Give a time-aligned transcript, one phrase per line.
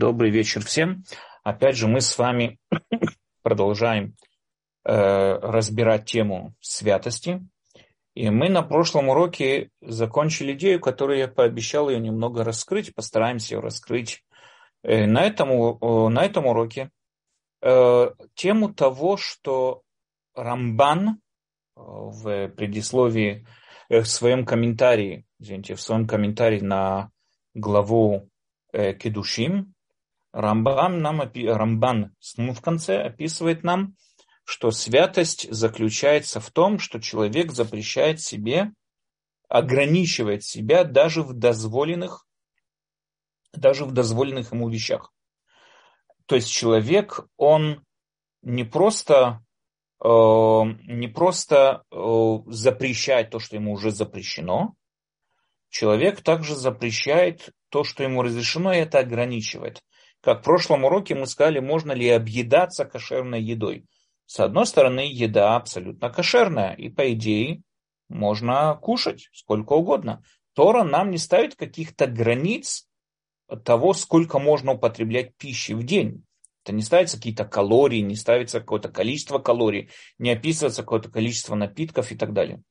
[0.00, 1.04] Добрый вечер всем.
[1.44, 2.58] Опять же, мы с вами
[3.42, 4.16] продолжаем
[4.82, 7.46] э, разбирать тему святости.
[8.14, 13.60] И мы на прошлом уроке закончили идею, которую я пообещал ее немного раскрыть, постараемся ее
[13.60, 14.24] раскрыть
[14.82, 16.88] э, на, этом, э, на этом уроке.
[17.60, 19.82] Э, тему того, что
[20.34, 21.12] Рамбан э,
[21.76, 23.46] в предисловии,
[23.90, 27.10] э, в своем комментарии, извините, в своем комментарии на
[27.52, 28.30] главу
[28.72, 29.74] э, Кедушим,
[30.32, 33.96] Рамбан, нам, Рамбан в конце описывает нам,
[34.44, 38.72] что святость заключается в том, что человек запрещает себе,
[39.48, 42.26] ограничивает себя даже в дозволенных,
[43.52, 45.12] даже в дозволенных ему вещах.
[46.26, 47.84] То есть человек, он
[48.42, 49.44] не просто,
[50.02, 54.74] э, не просто э, запрещает то, что ему уже запрещено,
[55.68, 59.82] человек также запрещает то, что ему разрешено, и это ограничивает.
[60.22, 63.86] Как в прошлом уроке мы сказали, можно ли объедаться кошерной едой.
[64.26, 67.62] С одной стороны, еда абсолютно кошерная, и по идее
[68.08, 70.22] можно кушать сколько угодно.
[70.54, 72.86] Тора нам не ставит каких-то границ
[73.64, 76.24] того, сколько можно употреблять пищи в день.
[76.64, 82.12] Это не ставится какие-то калории, не ставится какое-то количество калорий, не описывается какое-то количество напитков
[82.12, 82.62] и так далее.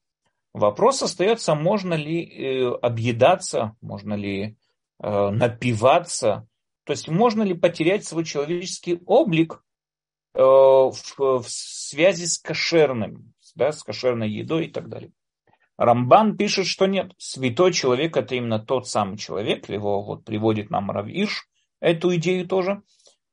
[0.53, 4.57] Вопрос остается, можно ли э, объедаться, можно ли
[5.01, 6.47] э, напиваться,
[6.89, 9.63] то есть можно ли потерять свой человеческий облик
[10.33, 15.11] э, в, в связи с кошерным, да, с кошерной едой и так далее.
[15.77, 20.89] Рамбан пишет, что нет, святой человек это именно тот самый человек, его вот приводит нам
[20.89, 21.47] Равиш,
[21.79, 22.81] эту идею тоже.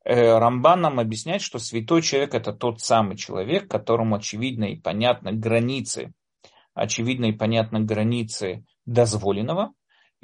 [0.05, 5.33] Э, Рамбан нам объясняет, что святой человек это тот самый человек, которому очевидно и понятно
[5.33, 6.13] границы
[6.75, 9.73] очевидно и понятно границы дозволенного.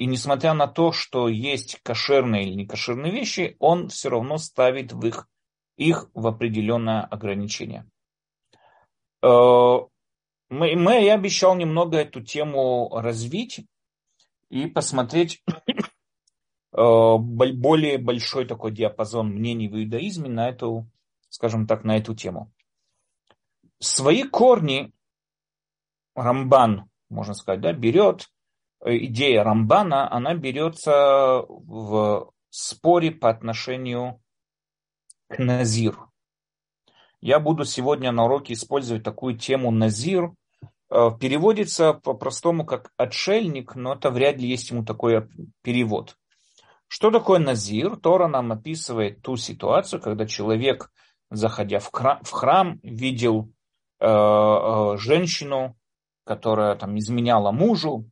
[0.03, 5.07] И несмотря на то, что есть кошерные или некошерные вещи, он все равно ставит в
[5.07, 5.29] их,
[5.77, 7.89] их в определенное ограничение.
[9.23, 13.65] Э, мы, мы, я обещал немного эту тему развить
[14.49, 15.63] и посмотреть э,
[16.73, 20.91] более большой такой диапазон мнений в иудаизме на эту,
[21.29, 22.53] скажем так, на эту тему.
[23.79, 24.93] Свои корни
[26.17, 28.33] Рамбан, можно сказать, да, берет,
[28.85, 34.21] идея Рамбана, она берется в споре по отношению
[35.29, 35.97] к Назир.
[37.21, 40.33] Я буду сегодня на уроке использовать такую тему Назир.
[40.91, 45.29] Э, переводится по-простому как отшельник, но это вряд ли есть ему такой
[45.63, 46.17] перевод.
[46.89, 47.97] Что такое Назир?
[47.97, 50.91] Тора нам описывает ту ситуацию, когда человек,
[51.31, 53.51] заходя в храм, в храм видел
[54.01, 55.77] э, э, женщину,
[56.25, 58.11] которая там изменяла мужу.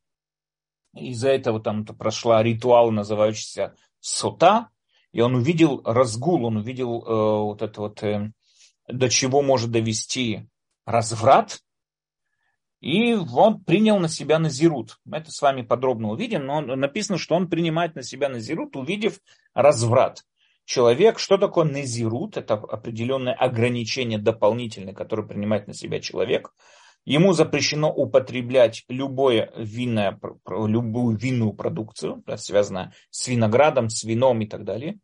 [0.94, 4.68] Из-за этого там прошла ритуал, называющийся сота,
[5.12, 8.32] и он увидел разгул, он увидел э, вот это вот, э,
[8.88, 10.48] до чего может довести
[10.86, 11.60] разврат,
[12.80, 14.98] и он принял на себя назирут.
[15.04, 19.20] Мы это с вами подробно увидим, но написано, что он принимает на себя назирут, увидев
[19.54, 20.24] разврат.
[20.64, 22.36] Человек, что такое назирут?
[22.36, 26.52] Это определенное ограничение дополнительное, которое принимает на себя человек–
[27.04, 34.64] Ему запрещено употреблять любое винное, любую винную продукцию, связанную с виноградом, с вином и так
[34.64, 34.98] далее.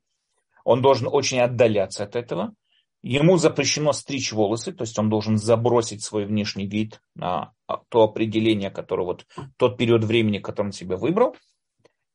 [0.64, 2.54] Он должен очень отдаляться от этого.
[3.02, 7.52] Ему запрещено стричь волосы, то есть он должен забросить свой внешний вид на
[7.88, 9.26] то определение, которое вот
[9.56, 11.36] тот период времени, который он себе выбрал.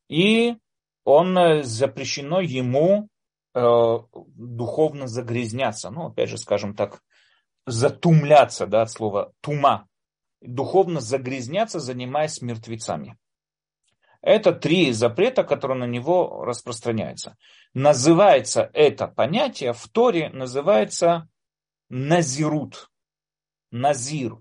[0.08, 0.56] И
[1.04, 3.08] он э, запрещено ему
[3.54, 3.98] э,
[4.36, 5.90] духовно загрязняться.
[5.90, 7.00] Ну, опять же, скажем так,
[7.66, 9.88] затумляться, да, от слова тума,
[10.40, 13.16] духовно загрязняться, занимаясь мертвецами.
[14.20, 17.36] Это три запрета, которые на него распространяются.
[17.74, 21.28] Называется это понятие в Торе, называется
[21.88, 22.88] назирут.
[23.70, 24.38] Назир.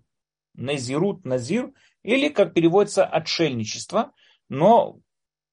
[0.53, 1.71] Назирут, назир.
[2.03, 4.11] Или, как переводится, отшельничество,
[4.49, 4.99] но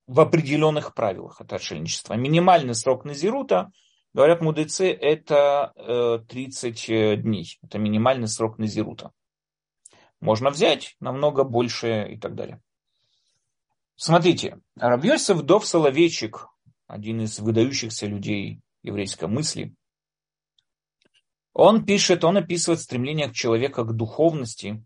[0.07, 2.15] в определенных правилах это отшельничество.
[2.15, 3.71] Минимальный срок назирута
[4.15, 7.59] Говорят мудрецы, это 30 э, дней.
[7.63, 9.13] Это минимальный срок назирута.
[10.21, 12.61] Можно взять намного больше и так далее.
[13.97, 16.49] Смотрите, Рабьёсов Дов Соловейчик,
[16.87, 19.75] один из выдающихся людей еврейской мысли,
[21.53, 24.85] он пишет, он описывает стремление человека к духовности.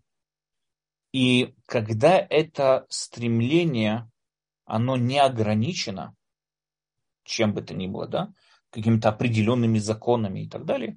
[1.13, 4.11] И когда это стремление,
[4.65, 6.17] оно не ограничено,
[7.25, 8.33] чем бы то ни было, да,
[8.73, 10.97] какими-то определенными законами и так далее,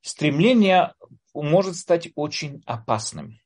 [0.00, 0.94] стремление
[1.34, 3.38] может стать очень опасным.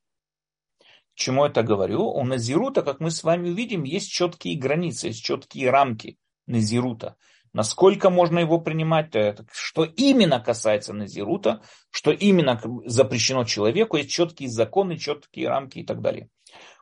[1.15, 2.05] Чему это говорю?
[2.05, 6.17] У Назирута, как мы с вами увидим, есть четкие границы, есть четкие рамки
[6.47, 7.17] Назирута.
[7.53, 9.13] насколько можно его принимать,
[9.53, 16.01] что именно касается Назирута, что именно запрещено человеку, есть четкие законы, четкие рамки и так
[16.01, 16.29] далее.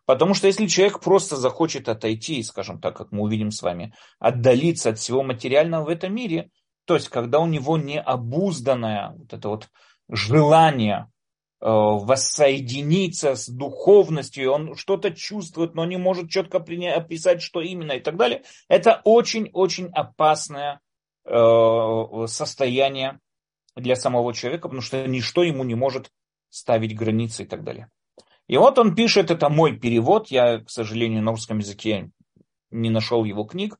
[0.08, 4.88] Потому что если человек просто захочет отойти, скажем так, как мы увидим с вами, отдалиться
[4.88, 6.48] от всего материального в этом мире,
[6.86, 9.68] то есть когда у него не обузданное вот это вот
[10.08, 11.12] желание
[11.60, 18.00] э, воссоединиться с духовностью, он что-то чувствует, но не может четко описать, что именно и
[18.00, 20.80] так далее, это очень-очень опасное
[21.26, 23.20] э, состояние
[23.76, 26.10] для самого человека, потому что ничто ему не может
[26.48, 27.90] ставить границы и так далее.
[28.48, 32.10] И вот он пишет, это мой перевод, я, к сожалению, на русском языке
[32.70, 33.78] не нашел его книг,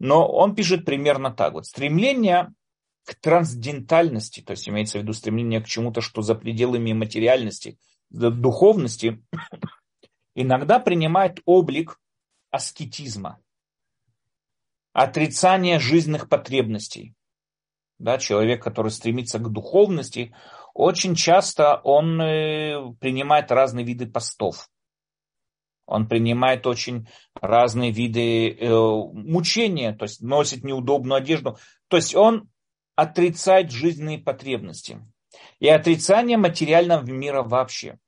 [0.00, 1.52] но он пишет примерно так.
[1.52, 2.52] Вот стремление
[3.04, 7.78] к трансцендентальности, то есть имеется в виду стремление к чему-то, что за пределами материальности,
[8.10, 9.24] духовности,
[10.34, 12.00] иногда принимает облик
[12.50, 13.38] аскетизма,
[14.92, 17.14] отрицание жизненных потребностей.
[17.98, 20.34] Да, человек, который стремится к духовности,
[20.74, 24.68] очень часто он э, принимает разные виды постов.
[25.86, 31.58] Он принимает очень разные виды э, мучения, то есть носит неудобную одежду.
[31.88, 32.48] То есть он
[32.94, 35.00] отрицает жизненные потребности
[35.58, 37.98] и отрицание материального мира вообще.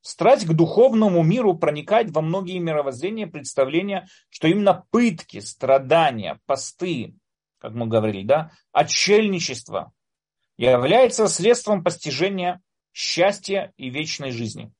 [0.00, 7.14] Страсть к духовному миру проникает во многие мировоззрения представления, что именно пытки, страдания, посты,
[7.58, 9.92] как мы говорили, да, отшельничество,
[10.58, 12.60] является средством постижения
[12.92, 14.72] счастья и вечной жизни.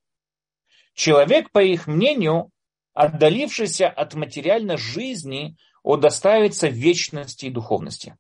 [0.93, 2.51] Человек, по их мнению,
[2.93, 8.17] отдалившийся от материальной жизни, удоставится вечности и духовности.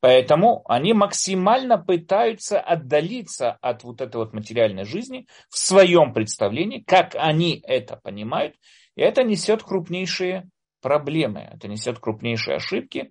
[0.00, 7.16] Поэтому они максимально пытаются отдалиться от вот этой вот материальной жизни в своем представлении, как
[7.16, 8.54] они это понимают,
[8.94, 10.48] и это несет крупнейшие
[10.80, 13.10] проблемы, это несет крупнейшие ошибки,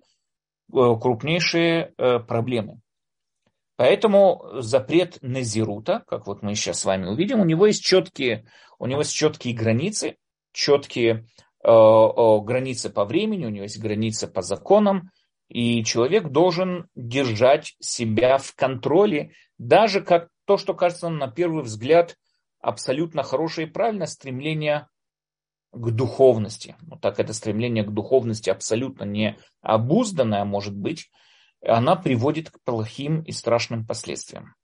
[0.72, 2.80] крупнейшие э, проблемы.
[3.76, 8.46] Поэтому запрет Назирута, как вот мы сейчас с вами увидим, у него есть четкие,
[8.78, 10.16] у него есть четкие границы,
[10.52, 11.26] четкие
[11.62, 15.10] э, э, границы по времени, у него есть границы по законам,
[15.48, 22.16] и человек должен держать себя в контроле, даже как то, что кажется на первый взгляд
[22.60, 24.88] абсолютно хорошее и правильное стремление
[25.72, 26.76] к духовности.
[26.80, 31.10] Ну, так это стремление к духовности абсолютно не обузданное может быть,
[31.66, 34.54] она приводит к плохим и страшным последствиям.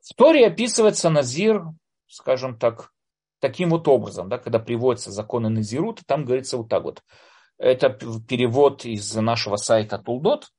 [0.00, 1.64] В Торе описывается Назир,
[2.06, 2.92] скажем так,
[3.40, 7.02] таким вот образом, да, когда приводятся законы Назирута, там говорится вот так вот.
[7.58, 10.50] Это перевод из нашего сайта Тулдот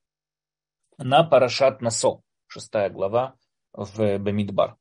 [0.98, 3.36] на Парашат Насо, шестая глава
[3.74, 4.76] в Бамидбар.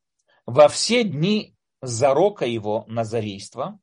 [0.47, 3.79] Во все дни зарока его назарейства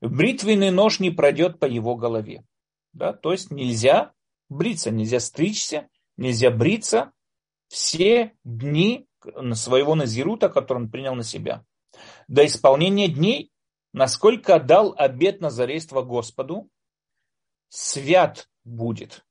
[0.00, 2.44] бритвенный нож не пройдет по его голове.
[2.92, 3.12] Да?
[3.12, 4.12] То есть нельзя
[4.48, 7.12] бриться, нельзя стричься, нельзя бриться
[7.68, 9.08] все дни
[9.54, 11.64] своего назирута, который он принял на себя.
[12.28, 13.50] До исполнения дней,
[13.92, 16.68] насколько дал обет назарейства Господу,
[17.68, 19.24] свят будет.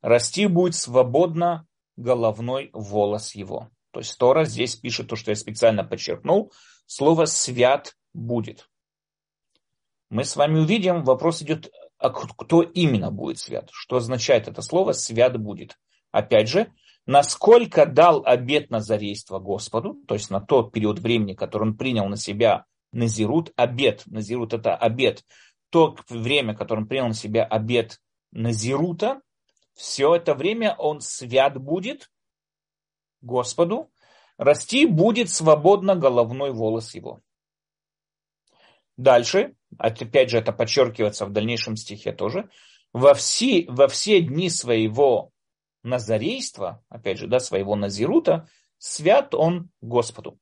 [0.00, 1.66] Расти будет свободно
[1.96, 3.70] головной волос его.
[3.90, 6.52] То есть Тора здесь пишет то, что я специально подчеркнул,
[6.86, 8.68] слово «свят будет».
[10.10, 11.72] Мы с вами увидим, вопрос идет
[12.04, 13.70] а кто именно будет свят.
[13.72, 15.78] Что означает это слово «свят будет».
[16.10, 16.70] Опять же,
[17.06, 22.18] насколько дал обет назарейства Господу, то есть на тот период времени, который он принял на
[22.18, 25.24] себя Назирут, обет, Назирут это обет,
[25.70, 29.22] то время, которое он принял на себя обет Назирута,
[29.72, 32.10] все это время он свят будет
[33.22, 33.90] Господу,
[34.36, 37.22] расти будет свободно головной волос его.
[38.98, 42.48] Дальше, опять же, это подчеркивается в дальнейшем стихе тоже,
[42.92, 45.32] во все, во все дни своего
[45.82, 50.38] назарейства, опять же, да, своего назирута, свят он Господу.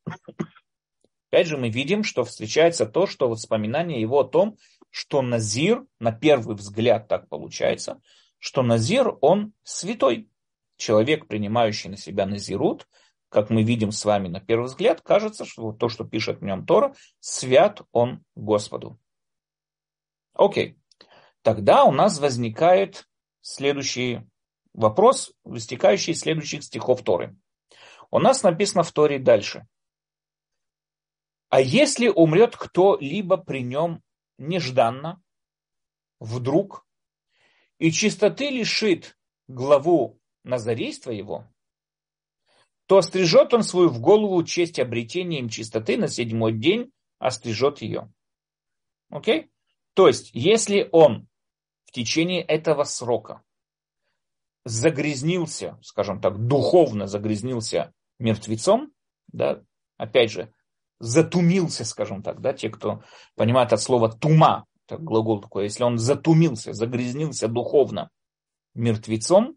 [1.30, 4.58] Опять же, мы видим, что встречается то, что воспоминание его о том,
[4.90, 8.00] что Назир, на первый взгляд так получается,
[8.38, 10.28] что Назир, он святой.
[10.76, 12.86] Человек, принимающий на себя Назирут,
[13.30, 16.66] как мы видим с вами на первый взгляд, кажется, что то, что пишет в нем
[16.66, 18.98] Тора, свят он Господу.
[20.34, 20.78] Окей.
[21.42, 23.08] Тогда у нас возникает
[23.40, 24.20] следующий
[24.72, 27.36] вопрос, вытекающий из следующих стихов Торы.
[28.10, 29.66] У нас написано в Торе дальше.
[31.48, 34.02] А если умрет кто-либо при нем
[34.38, 35.22] нежданно,
[36.18, 36.86] вдруг,
[37.78, 41.46] и чистоты лишит главу назарейства его,
[42.86, 48.12] то острижет он свою в голову честь обретением чистоты на седьмой день, острижет ее.
[49.10, 49.51] Окей?
[49.94, 51.28] То есть, если он
[51.84, 53.42] в течение этого срока
[54.64, 58.92] загрязнился, скажем так, духовно загрязнился мертвецом,
[59.28, 59.62] да,
[59.96, 60.52] опять же,
[60.98, 63.02] затумился, скажем так, да, те, кто
[63.34, 68.10] понимает от слова тума, это глагол такой, если он затумился, загрязнился духовно
[68.74, 69.56] мертвецом,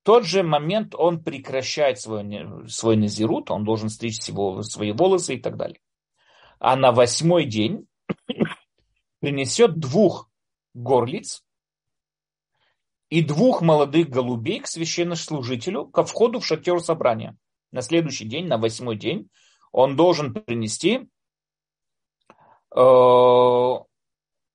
[0.00, 2.24] в тот же момент он прекращает свой,
[2.68, 5.78] свой назирут, он должен стричь всего, свои волосы и так далее.
[6.58, 7.86] А на восьмой день
[9.22, 10.28] принесет двух
[10.74, 11.44] горлиц
[13.08, 17.36] и двух молодых голубей к священнослужителю ко входу в шатер собрания.
[17.70, 19.30] На следующий день, на восьмой день,
[19.70, 21.08] он должен принести,
[22.74, 22.80] э,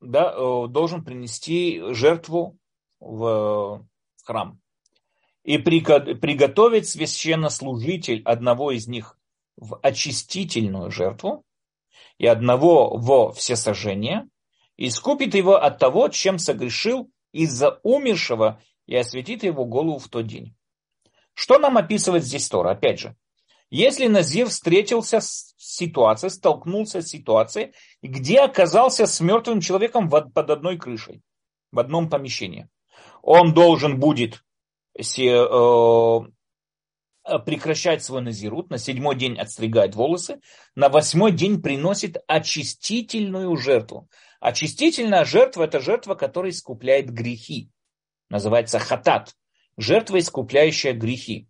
[0.02, 2.58] да, э, должен принести жертву
[3.00, 3.86] в,
[4.18, 4.60] в храм
[5.46, 9.18] и приготовить священнослужитель одного из них
[9.56, 11.46] в очистительную жертву
[12.18, 14.28] и одного во всесожжение,
[14.78, 20.56] искупит его от того, чем согрешил из-за умершего, и осветит его голову в тот день.
[21.34, 22.72] Что нам описывает здесь Тора?
[22.72, 23.16] Опять же,
[23.70, 30.78] если Назир встретился с ситуацией, столкнулся с ситуацией, где оказался с мертвым человеком под одной
[30.78, 31.22] крышей,
[31.72, 32.70] в одном помещении,
[33.22, 34.42] он должен будет
[34.98, 35.02] э,
[37.46, 40.40] прекращать свой назирут, на седьмой день отстригает волосы,
[40.76, 44.08] на восьмой день приносит очистительную жертву.
[44.40, 47.72] Очистительная жертва– это жертва, которая искупляет грехи.
[48.30, 49.36] Называется хатат.
[49.78, 51.48] Жертва, искупляющая грехи.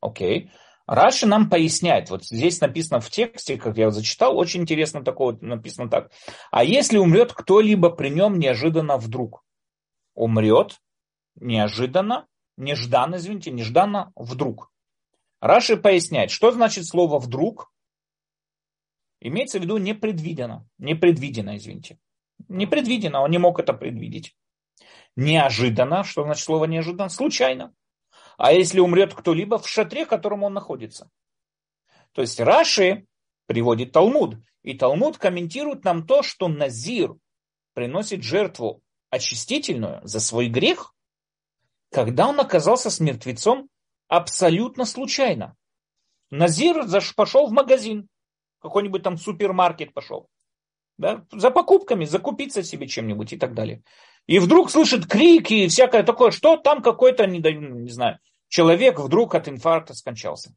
[0.00, 0.50] Окей.
[0.86, 5.88] Раши нам поясняет, вот здесь написано в тексте, как я зачитал, очень интересно такое написано
[5.88, 6.12] так.
[6.50, 9.44] А если умрет кто-либо при нем неожиданно вдруг?
[10.14, 10.78] Умрет
[11.36, 12.26] неожиданно,
[12.58, 14.70] нежданно, извините, нежданно вдруг.
[15.40, 17.72] Раши поясняет, что значит слово вдруг?
[19.24, 21.98] Имеется в виду непредвиденно, непредвиденно, извините.
[22.48, 24.36] Непредвиденно, он не мог это предвидеть.
[25.16, 27.08] Неожиданно, что значит слово неожиданно?
[27.08, 27.74] Случайно
[28.36, 31.10] а если умрет кто-либо в шатре, в котором он находится.
[32.12, 33.06] То есть Раши
[33.46, 37.14] приводит Талмуд, и Талмуд комментирует нам то, что Назир
[37.74, 40.94] приносит жертву очистительную за свой грех,
[41.90, 43.68] когда он оказался с мертвецом
[44.08, 45.56] абсолютно случайно.
[46.30, 48.08] Назир пошел в магазин,
[48.64, 50.28] какой-нибудь там супермаркет пошел,
[50.98, 53.82] да, за покупками, закупиться себе чем-нибудь и так далее.
[54.26, 58.18] И вдруг слышит крики и всякое такое, что там какой-то, не, не знаю,
[58.48, 60.54] человек вдруг от инфаркта скончался.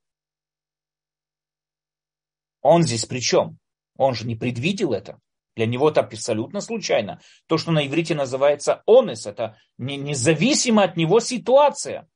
[2.61, 3.59] Он здесь при чем?
[3.97, 5.19] Он же не предвидел это.
[5.55, 7.19] Для него это абсолютно случайно.
[7.47, 12.07] То, что на иврите называется онес, это не, независимо от него ситуация.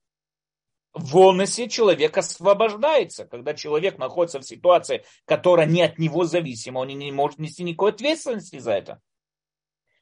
[0.94, 3.26] В онесе человек освобождается.
[3.26, 7.92] Когда человек находится в ситуации, которая не от него зависима, он не может нести никакой
[7.92, 9.02] ответственности за это.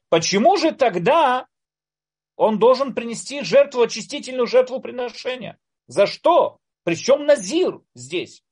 [0.08, 1.46] Почему же тогда
[2.34, 5.58] он должен принести жертву, очистительную жертву приношения?
[5.86, 6.58] За что?
[6.82, 8.42] Причем Назир здесь?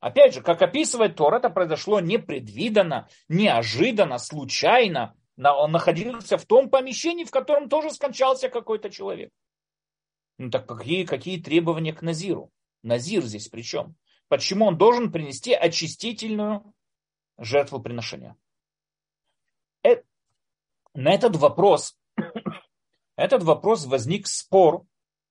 [0.00, 5.14] Опять же, как описывает Тор, это произошло непредвиденно, неожиданно, случайно.
[5.38, 9.30] Он находился в том помещении, в котором тоже скончался какой-то человек.
[10.40, 12.50] Ну так какие, какие требования к Назиру?
[12.82, 13.94] Назир здесь при чем?
[14.28, 16.72] Почему он должен принести очистительную
[17.36, 18.36] жертву приношения?
[20.94, 21.94] на этот вопрос,
[23.16, 24.86] этот вопрос возник спор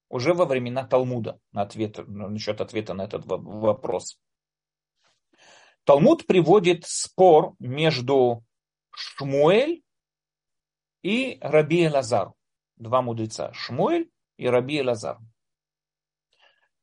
[0.10, 4.20] уже во времена Талмуда на ответ, насчет ответа на этот вопрос.
[5.86, 8.46] Талмуд приводит спор между
[8.92, 9.82] Шмуэль
[11.01, 12.32] и Раби Лазар.
[12.78, 13.51] Два мудреца.
[13.54, 15.19] Шмуэль и Раби Лазар.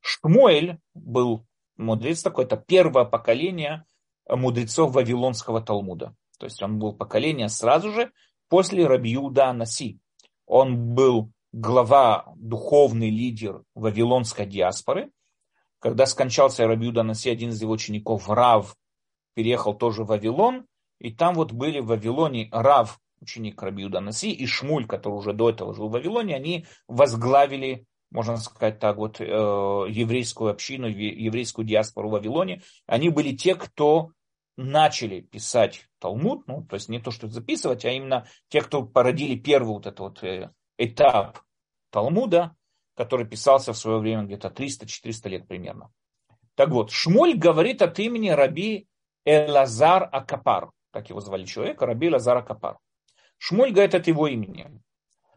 [0.00, 1.46] Шмуэль был
[1.76, 3.86] мудрец такой, это первое поколение
[4.28, 6.14] мудрецов Вавилонского Талмуда.
[6.38, 8.12] То есть он был поколение сразу же
[8.48, 9.98] после Рабиуда Наси.
[10.44, 15.10] Он был глава, духовный лидер вавилонской диаспоры.
[15.78, 18.76] Когда скончался Рабиуда Наси, один из его учеников, Рав,
[19.34, 20.66] переехал тоже в Вавилон.
[20.98, 25.50] И там вот были в Вавилоне Рав, ученик Рабиуда Наси, и Шмуль, который уже до
[25.50, 32.08] этого жил в Вавилоне, они возглавили, можно сказать так, вот, э, еврейскую общину, еврейскую диаспору
[32.08, 32.62] в Вавилоне.
[32.86, 34.10] Они были те, кто
[34.56, 39.38] начали писать Талмуд, ну, то есть не то, что записывать, а именно те, кто породили
[39.38, 41.40] первый вот этот вот э, этап
[41.90, 42.56] Талмуда,
[42.94, 45.90] который писался в свое время где-то 300-400 лет примерно.
[46.54, 48.88] Так вот, Шмуль говорит от имени раби
[49.26, 52.78] Элазар Акапар, как его звали человека, раби Элазар Акапар.
[53.38, 54.70] Шмуль говорит от его имени,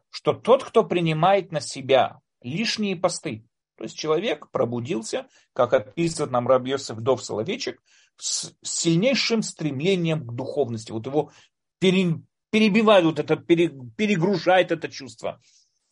[0.10, 6.48] что тот, кто принимает на себя лишние посты, то есть человек пробудился, как описывает нам
[6.66, 7.82] Йосиф Дов Соловейчик,
[8.18, 10.92] с сильнейшим стремлением к духовности.
[10.92, 11.32] Вот его
[11.80, 15.40] пере, перебивает вот это, перегружает это чувство.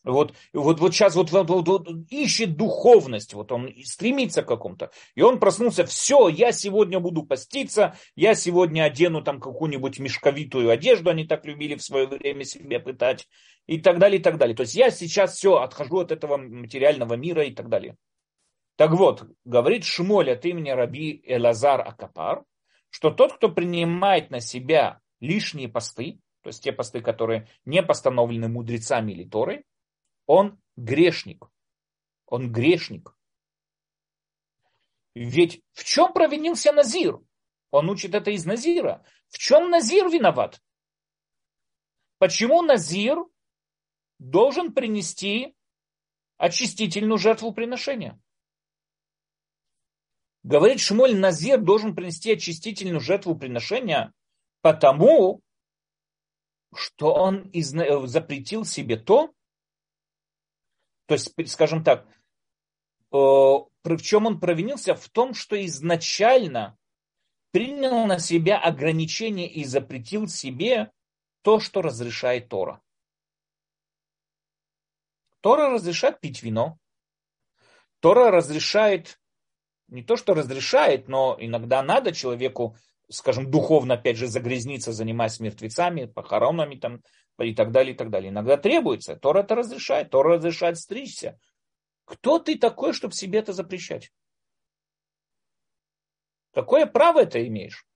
[0.04, 4.90] Вот, вот, вот сейчас вот, вот, вот, вот ищет духовность, вот он стремится к какому-то.
[5.14, 11.10] И он проснулся, все, я сегодня буду поститься, я сегодня одену там какую-нибудь мешковитую одежду,
[11.10, 13.26] они так любили в свое время себе пытать,
[13.68, 14.56] и так далее, и так далее.
[14.56, 17.96] То есть я сейчас все, отхожу от этого материального мира и так далее.
[18.76, 22.44] Так вот, говорит Шмоль от имени Раби Элазар Акапар,
[22.90, 28.48] что тот, кто принимает на себя лишние посты, то есть те посты, которые не постановлены
[28.48, 29.64] мудрецами или Торой,
[30.28, 31.50] он грешник.
[32.26, 33.16] Он грешник.
[35.14, 37.18] Ведь в чем провинился Назир?
[37.70, 39.04] Он учит это из Назира.
[39.28, 40.62] В чем Назир виноват?
[42.18, 43.18] Почему Назир
[44.18, 45.56] должен принести
[46.36, 48.20] очистительную жертву приношения?
[50.42, 54.12] Говорит Шмоль, Назир должен принести очистительную жертву приношения,
[54.60, 55.42] потому
[56.74, 57.50] что он
[58.06, 59.34] запретил себе то,
[61.08, 62.06] то есть, скажем так,
[63.12, 64.94] э, в чем он провинился?
[64.94, 66.76] В том, что изначально
[67.50, 70.92] принял на себя ограничение и запретил себе
[71.40, 72.82] то, что разрешает Тора.
[75.40, 76.78] Тора разрешает пить вино.
[78.00, 79.18] Тора разрешает,
[79.88, 82.76] не то что разрешает, но иногда надо человеку,
[83.08, 87.02] скажем, духовно, опять же, загрязниться, занимаясь мертвецами, похоронами там,
[87.44, 88.30] и так далее, и так далее.
[88.30, 89.16] Иногда требуется.
[89.16, 90.10] Тора это разрешает.
[90.10, 91.38] Тора разрешает стричься.
[92.04, 94.10] Кто ты такой, чтобы себе это запрещать?
[96.52, 97.86] Какое право это имеешь?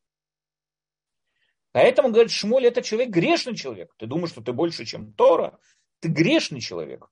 [1.73, 3.93] Поэтому, говорит Шмоль, это человек грешный человек.
[3.97, 5.59] Ты думаешь, что ты больше, чем Тора?
[6.01, 7.09] Ты грешный человек.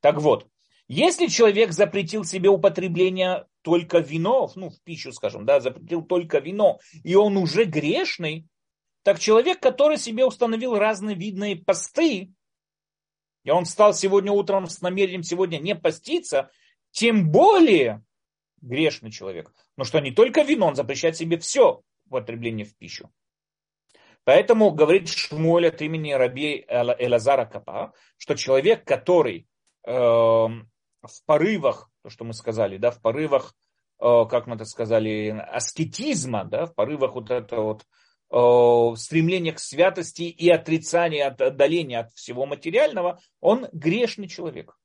[0.00, 0.48] Так вот,
[0.86, 6.78] если человек запретил себе употребление только вино, ну, в пищу, скажем, да, запретил только вино,
[7.02, 8.46] и он уже грешный,
[9.04, 12.32] так человек, который себе установил разные видные посты,
[13.44, 16.50] и он встал сегодня утром с намерением сегодня не поститься,
[16.90, 18.02] тем более
[18.62, 19.52] грешный человек.
[19.76, 23.10] Но что не только вино, он запрещает себе все употребление в пищу.
[24.24, 29.46] Поэтому говорит Шмуэль от имени Раби Элазара Капа, что человек, который
[29.86, 33.54] э, в порывах, то, что мы сказали, да, в порывах,
[34.00, 37.86] э, как мы это сказали, аскетизма, да, в порывах вот этого вот
[38.96, 44.76] стремление к святости и отрицание, от отдаления от всего материального, он грешный человек.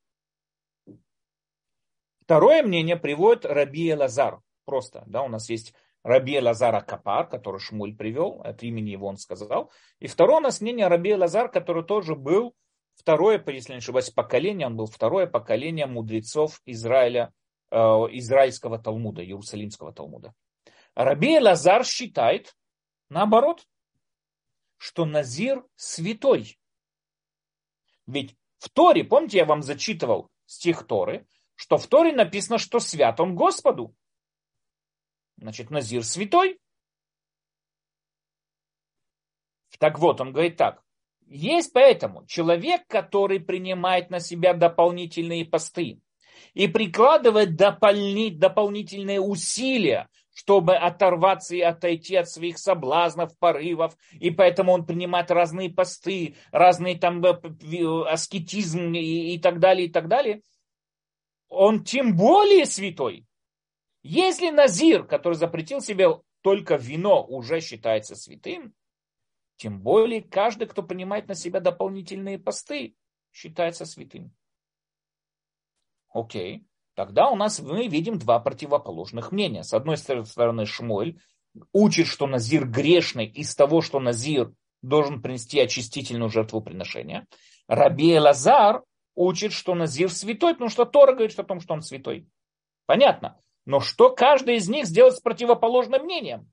[2.22, 4.40] Второе мнение приводит Раби Лазар.
[4.66, 9.18] Просто, да, у нас есть Раби Лазара Капар, который Шмуль привел, от имени его он
[9.18, 9.72] сказал.
[10.00, 12.54] И второе у нас мнение Раби Лазар, который тоже был
[12.96, 17.34] второе, если не ошибаюсь, поколение, он был второе поколение мудрецов Израиля,
[17.72, 20.34] э, израильского Талмуда, Иерусалимского Талмуда.
[20.96, 22.54] Раби Лазар считает,
[23.10, 23.68] Наоборот,
[24.78, 26.60] что Назир святой.
[28.08, 33.20] Ведь в Торе, помните, я вам зачитывал стих Торы, что в Торе написано, что свят
[33.20, 33.96] он Господу.
[35.38, 36.60] Значит, Назир святой.
[39.80, 40.84] Так вот, он говорит так.
[41.26, 46.02] Есть поэтому человек, который принимает на себя дополнительные посты
[46.54, 50.10] и прикладывает дополнительные усилия,
[50.40, 56.98] чтобы оторваться и отойти от своих соблазнов, порывов, и поэтому он принимает разные посты, разные
[56.98, 60.42] там э, аскетизм и, и так далее, и так далее,
[61.50, 63.28] он тем более святой.
[64.02, 66.08] Если Назир, который запретил себе
[66.40, 68.74] только вино, уже считается святым,
[69.58, 72.96] тем более каждый, кто принимает на себя дополнительные посты,
[73.34, 74.34] считается святым.
[76.14, 76.66] Окей.
[77.00, 79.64] Тогда у нас мы видим два противоположных мнения.
[79.64, 81.18] С одной стороны, Шмоль
[81.72, 87.26] учит, что Назир грешный из того, что Назир должен принести очистительную жертву приношения.
[87.70, 88.84] Раби Лазар
[89.16, 92.28] учит, что Назир святой, потому что Тора говорит о том, что он святой.
[92.86, 93.40] Понятно.
[93.66, 96.52] Но что каждый из них сделает с противоположным мнением?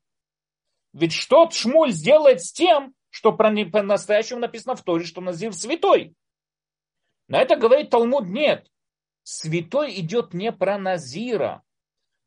[0.92, 6.14] Ведь что Шмуль сделает с тем, что по-настоящему написано в Торе, что Назир святой?
[7.26, 8.68] На это говорит Талмуд нет
[9.26, 11.62] святой идет не про Назира,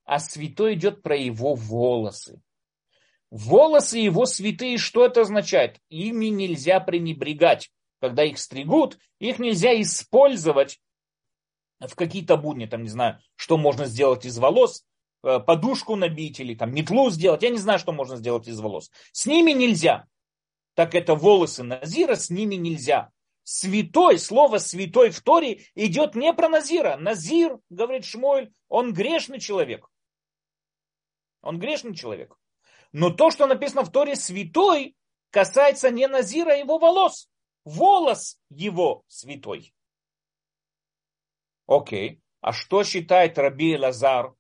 [0.03, 2.41] а святой идет про его волосы.
[3.31, 5.79] Волосы его святые, что это означает?
[5.89, 7.71] Ими нельзя пренебрегать.
[8.01, 10.81] Когда их стригут, их нельзя использовать
[11.79, 14.85] в какие-то будни, там, не знаю, что можно сделать из волос,
[15.23, 17.43] э, подушку набить или там метлу сделать.
[17.43, 18.91] Я не знаю, что можно сделать из волос.
[19.13, 20.05] С ними нельзя.
[20.73, 23.09] Так это волосы Назира, с ними нельзя
[23.49, 26.97] святой, слово святой в Торе идет не про Назира.
[26.97, 29.89] Назир, говорит Шмуэль, он грешный человек.
[31.41, 32.37] Он грешный человек.
[32.91, 34.95] Но то, что написано в Торе святой,
[35.31, 37.27] касается не Назира, а его волос.
[37.65, 39.73] Волос его святой.
[41.65, 42.21] Окей.
[42.41, 44.33] А что считает Раби Лазар э,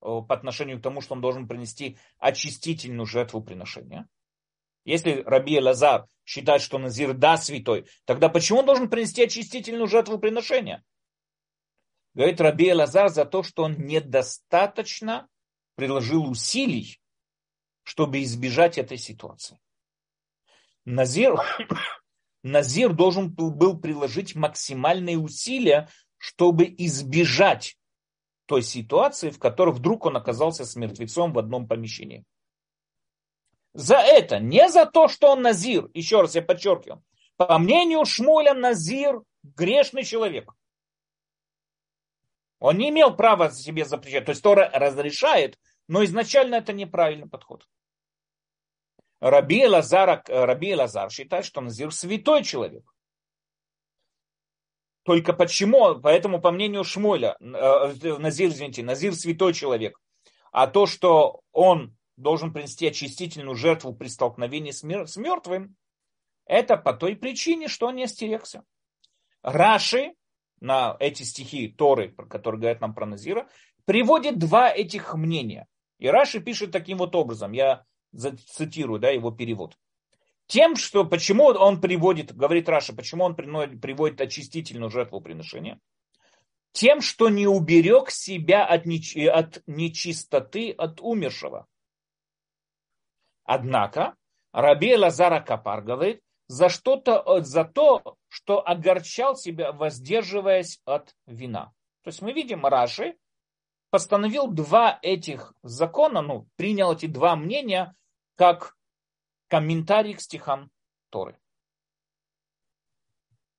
[0.00, 4.08] по отношению к тому, что он должен принести очистительную жертву приношения?
[4.84, 10.18] Если Раби Лазар считает, что Назир да святой, тогда почему он должен принести очистительную жертву
[10.18, 10.82] приношения?
[12.14, 15.28] Говорит Раби Лазар за то, что он недостаточно
[15.76, 17.00] приложил усилий,
[17.84, 19.58] чтобы избежать этой ситуации.
[20.84, 21.40] Назир,
[22.42, 27.76] Назир должен был приложить максимальные усилия, чтобы избежать
[28.46, 32.24] той ситуации, в которой вдруг он оказался с мертвецом в одном помещении.
[33.74, 37.02] За это, не за то, что он Назир, еще раз я подчеркиваю,
[37.36, 40.52] по мнению Шмуля Назир грешный человек.
[42.58, 44.24] Он не имел права себе запрещать.
[44.26, 45.58] То есть Тора разрешает,
[45.88, 47.66] но изначально это неправильный подход.
[49.20, 52.84] Раби Лазар, Раби Лазар считает, что Назир святой человек.
[55.04, 56.00] Только почему?
[56.00, 60.00] Поэтому, по мнению Шмуля, э, Назир, извините, Назир святой человек.
[60.52, 65.76] А то, что он должен принести очистительную жертву при столкновении с, мертвым,
[66.46, 68.64] это по той причине, что он не остерегся.
[69.42, 70.14] Раши
[70.60, 73.48] на эти стихи Торы, которые говорят нам про Назира,
[73.84, 75.66] приводит два этих мнения.
[75.98, 79.76] И Раши пишет таким вот образом, я цитирую да, его перевод.
[80.46, 85.80] Тем, что почему он приводит, говорит Раша, почему он приводит очистительную жертву приношения?
[86.72, 89.16] Тем, что не уберег себя от, неч...
[89.16, 91.66] от нечистоты от умершего.
[93.44, 94.14] Однако
[94.52, 101.72] Раби Лазара Капар говорит, за что-то, за то, что огорчал себя, воздерживаясь от вина.
[102.02, 103.16] То есть мы видим, Раши
[103.90, 107.94] постановил два этих закона, ну, принял эти два мнения
[108.36, 108.76] как
[109.48, 110.70] комментарий к стихам
[111.10, 111.38] Торы.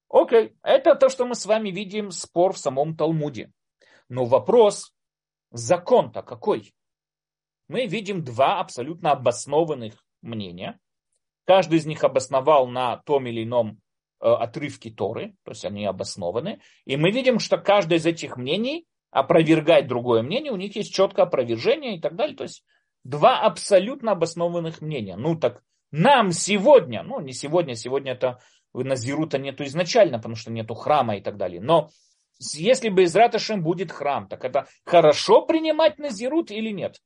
[0.10, 3.52] Окей, это то, что мы с вами видим, спор в самом Талмуде.
[4.10, 4.94] Но вопрос,
[5.52, 6.74] закон-то какой?
[7.74, 10.80] Мы видим два абсолютно обоснованных мнения.
[11.48, 13.80] Каждый из них обосновал на том или ином
[14.22, 16.62] э, отрывке Торы, то есть они обоснованы.
[16.86, 21.26] И мы видим, что каждое из этих мнений опровергает другое мнение, у них есть четкое
[21.26, 22.38] опровержение и так далее.
[22.38, 22.64] То есть
[23.04, 25.16] два абсолютно обоснованных мнения.
[25.16, 28.40] Ну так нам сегодня, ну не сегодня, сегодня это
[28.76, 31.60] Назирута нету изначально, потому что нету храма и так далее.
[31.60, 31.90] Но
[32.40, 37.00] если бы из Раташем будет храм, так это хорошо принимать Назирут или нет?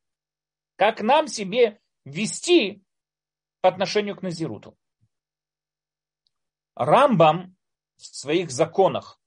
[0.78, 2.84] Как нам себе вести
[3.62, 4.78] по отношению к Назируту?
[6.76, 7.56] Рамбам
[7.98, 9.20] в своих законах,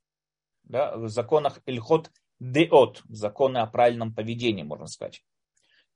[0.62, 5.24] да, в законах Ильхот Деот, законы о правильном поведении, можно сказать,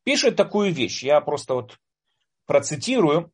[0.03, 1.05] пишет такую вещь.
[1.05, 1.79] Я просто вот
[2.47, 3.33] процитирую.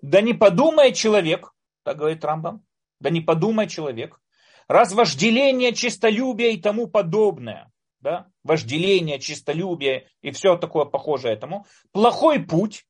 [0.00, 2.64] Да не подумай человек, так говорит Рамбам,
[3.00, 4.20] да не подумай человек,
[4.68, 7.71] раз вожделение, честолюбие и тому подобное,
[8.02, 12.84] да, вожделение, честолюбие и все такое похожее этому, плохой путь,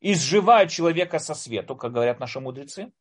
[0.00, 2.92] изживает человека со свету, как говорят наши мудрецы,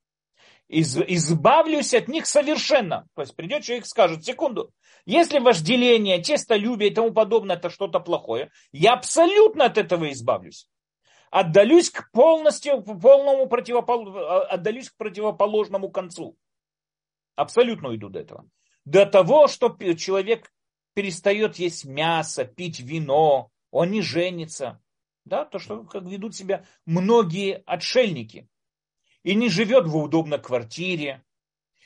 [0.69, 3.07] из, избавлюсь от них совершенно.
[3.15, 4.71] То есть придет человек и скажет, секунду,
[5.05, 10.69] если вожделение, честолюбие и тому подобное это что-то плохое, я абсолютно от этого избавлюсь.
[11.31, 14.15] Отдалюсь к полностью, полному противопол...
[14.49, 16.37] отдалюсь к противоположному концу.
[17.35, 18.47] Абсолютно уйду до этого.
[18.85, 20.52] До того, что человек
[20.93, 24.81] перестает есть мясо, пить вино, он не женится.
[25.25, 28.49] Да, то, что как ведут себя многие отшельники.
[29.23, 31.23] И не живет в удобной квартире,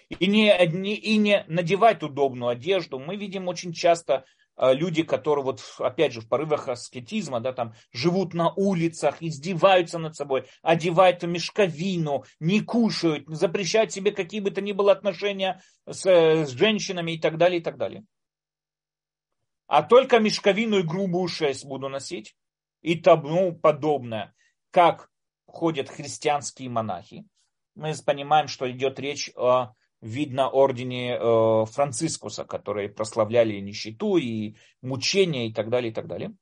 [0.09, 2.97] и не, не, и не надевать удобную одежду.
[2.97, 7.73] Мы видим очень часто э, люди, которые вот, опять же, в порывах аскетизма, да, там,
[7.91, 14.61] живут на улицах, издеваются над собой, одевают мешковину, не кушают, запрещают себе какие бы то
[14.61, 18.03] ни было отношения с, с женщинами и так далее, и так далее.
[19.67, 22.35] А только мешковину и грубую шесть буду носить
[22.81, 24.33] и тому подобное,
[24.71, 25.11] как
[25.45, 27.25] ходят христианские монахи.
[27.75, 35.47] Мы понимаем, что идет речь о видно ордене э, Францискуса, которые прославляли нищету и мучения
[35.47, 36.33] и так далее, и так далее.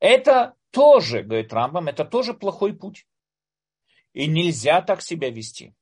[0.00, 3.06] Это тоже, говорит Рамбам, это тоже плохой путь.
[4.14, 5.74] И нельзя так себя вести.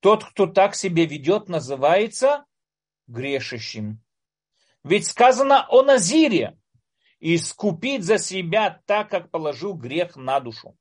[0.00, 2.44] Тот, кто так себя ведет, называется
[3.06, 4.00] грешащим.
[4.88, 6.58] Ведь сказано о Назире,
[7.20, 10.78] искупить за себя так, как положил грех на душу.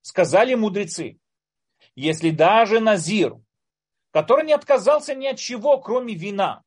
[0.00, 1.18] Сказали мудрецы,
[1.96, 3.34] если даже Назир,
[4.12, 6.62] который не отказался ни от чего, кроме вина,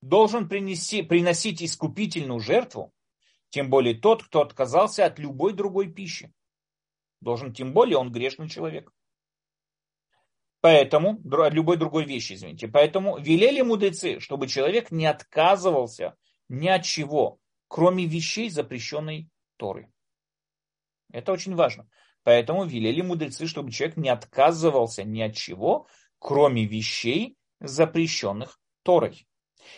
[0.00, 2.92] должен принести, приносить искупительную жертву,
[3.50, 6.32] Тем более тот, кто отказался от любой другой пищи.
[7.20, 8.92] Должен, тем более он грешный человек.
[10.68, 12.68] Поэтому, любой другой вещи, извините.
[12.68, 16.14] Поэтому велели мудрецы, чтобы человек не отказывался
[16.50, 19.90] ни от чего, кроме вещей, запрещенной Торы.
[21.10, 21.88] Это очень важно.
[22.22, 25.86] Поэтому велели мудрецы, чтобы человек не отказывался ни от чего,
[26.18, 29.26] кроме вещей, запрещенных Торой.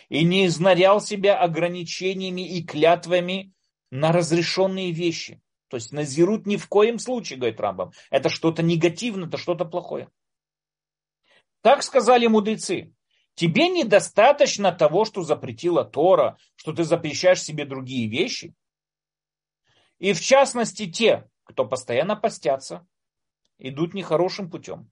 [0.09, 3.53] И не изнарял себя ограничениями и клятвами
[3.91, 5.41] на разрешенные вещи.
[5.69, 7.93] То есть назирут ни в коем случае, говорит Рамбам.
[8.09, 10.09] Это что-то негативное, это что-то плохое.
[11.61, 12.93] Так сказали мудрецы.
[13.35, 18.53] Тебе недостаточно того, что запретила Тора, что ты запрещаешь себе другие вещи.
[19.99, 22.85] И в частности те, кто постоянно постятся,
[23.57, 24.91] идут нехорошим путем.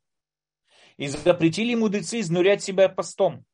[0.98, 3.46] И запретили мудрецы изнурять себя постом.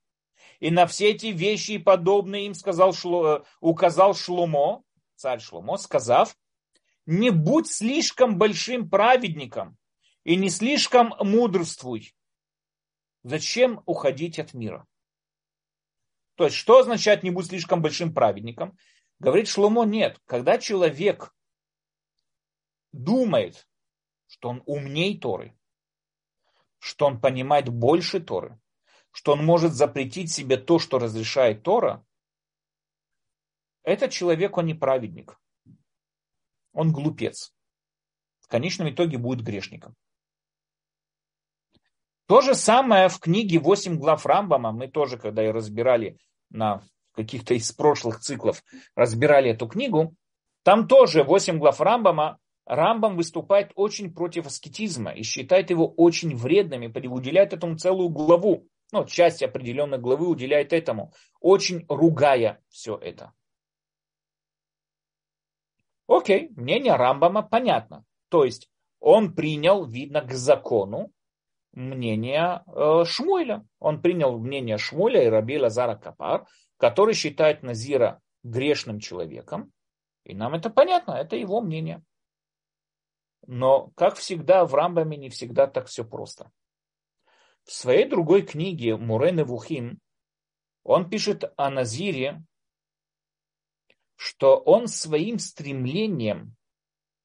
[0.59, 4.83] И на все эти вещи и подобные им сказал, Шло, указал Шломо,
[5.15, 6.35] царь Шломо, сказав,
[7.05, 9.77] не будь слишком большим праведником
[10.23, 12.13] и не слишком мудрствуй.
[13.25, 14.85] Зачем уходить от мира?
[16.35, 18.77] То есть, что означает не будь слишком большим праведником?
[19.17, 20.21] Говорит Шломо, нет.
[20.25, 21.33] Когда человек
[22.91, 23.67] думает,
[24.27, 25.57] что он умней Торы,
[26.77, 28.59] что он понимает больше Торы,
[29.09, 32.05] что он может запретить себе то, что разрешает Тора,
[33.81, 35.41] этот человек, он не праведник.
[36.73, 37.55] Он глупец.
[38.37, 39.95] В конечном итоге будет грешником.
[42.27, 44.71] То же самое в книге «Восемь глав Рамбама».
[44.71, 46.17] Мы тоже, когда ее разбирали
[46.49, 46.81] на
[47.13, 48.63] каких-то из прошлых циклов,
[48.95, 50.15] разбирали эту книгу.
[50.63, 52.39] Там тоже «Восемь глав Рамбама».
[52.65, 58.67] Рамбам выступает очень против аскетизма и считает его очень вредным и уделяет этому целую главу.
[58.91, 63.33] Ну, часть определенной главы уделяет этому, очень ругая все это.
[66.07, 68.03] Окей, мнение Рамбама понятно.
[68.29, 68.67] То есть
[68.99, 71.11] он принял, видно, к закону
[71.75, 73.65] мнение э, Шмуэля.
[73.79, 79.71] Он принял мнение Шмуэля и Раби Лазара Капар, который считает Назира грешным человеком.
[80.23, 82.03] И нам это понятно, это его мнение.
[83.47, 86.51] Но, как всегда, в Рамбаме не всегда так все просто.
[87.63, 89.99] В своей другой книге Мурен Вухим
[90.83, 92.43] он пишет о Назире,
[94.15, 96.55] что он своим стремлением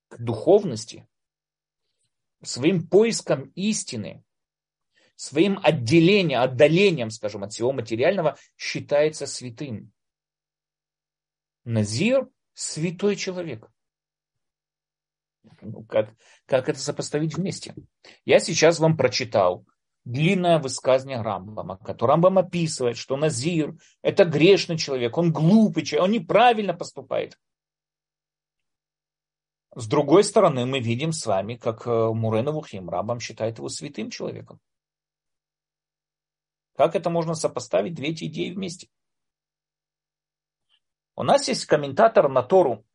[0.08, 1.06] к духовности,
[2.42, 4.24] своим поиском истины,
[5.20, 9.92] своим отделением, отдалением, скажем, от всего материального, считается святым.
[11.64, 13.70] Назир– святой человек.
[15.60, 16.14] Ну, как,
[16.46, 17.74] как это сопоставить вместе?
[18.24, 19.66] Я сейчас вам прочитал
[20.06, 26.12] длинное высказывание Рамбама, которое Рамбам описывает, что Назир– это грешный человек, он глупый человек, он
[26.12, 27.38] неправильно поступает.
[29.74, 34.08] С другой стороны, мы видим с вами, как э, Мурена Вухим Рамбам считает его святым
[34.08, 34.60] человеком.
[36.76, 38.88] Как это можно сопоставить, две эти идеи вместе?
[41.16, 42.84] У нас есть комментатор на Тору.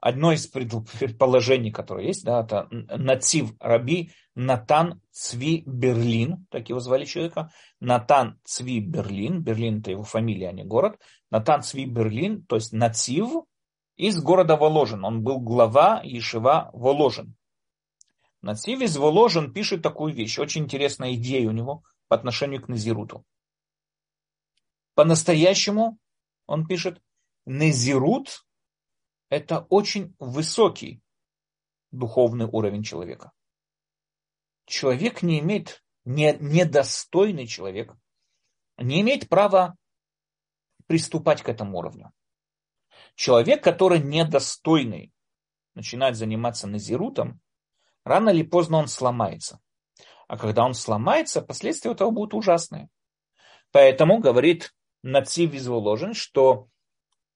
[0.00, 7.04] Одно из предположений, которое есть, да, это Нацив Раби Натан Цви Берлин, так его звали
[7.04, 7.50] человека.
[7.80, 11.00] Натан Цви Берлин, Берлин это его фамилия, а не город.
[11.30, 13.44] Натан Цви Берлин, то есть Нацив
[13.96, 15.04] из города Воложен.
[15.04, 17.34] Он был глава Ешива Воложен.
[18.40, 20.38] Нацив из Воложен пишет такую вещь.
[20.38, 23.24] Очень интересная идея у него по отношению к Назируту.
[24.94, 25.98] По-настоящему,
[26.46, 27.00] он пишет,
[27.46, 28.46] Назирут–
[29.28, 31.00] это очень высокий
[31.90, 33.32] духовный уровень человека.
[34.66, 37.94] Человек не имеет, не, недостойный человек,
[38.76, 39.76] не имеет права
[40.86, 42.12] приступать к этому уровню.
[43.14, 45.12] Человек, который недостойный,
[45.74, 47.40] начинает заниматься назирутом,
[48.08, 49.60] рано или поздно он сломается.
[50.26, 52.88] А когда он сломается, последствия этого будут ужасные.
[53.70, 56.68] Поэтому говорит Нацив Визволожен, что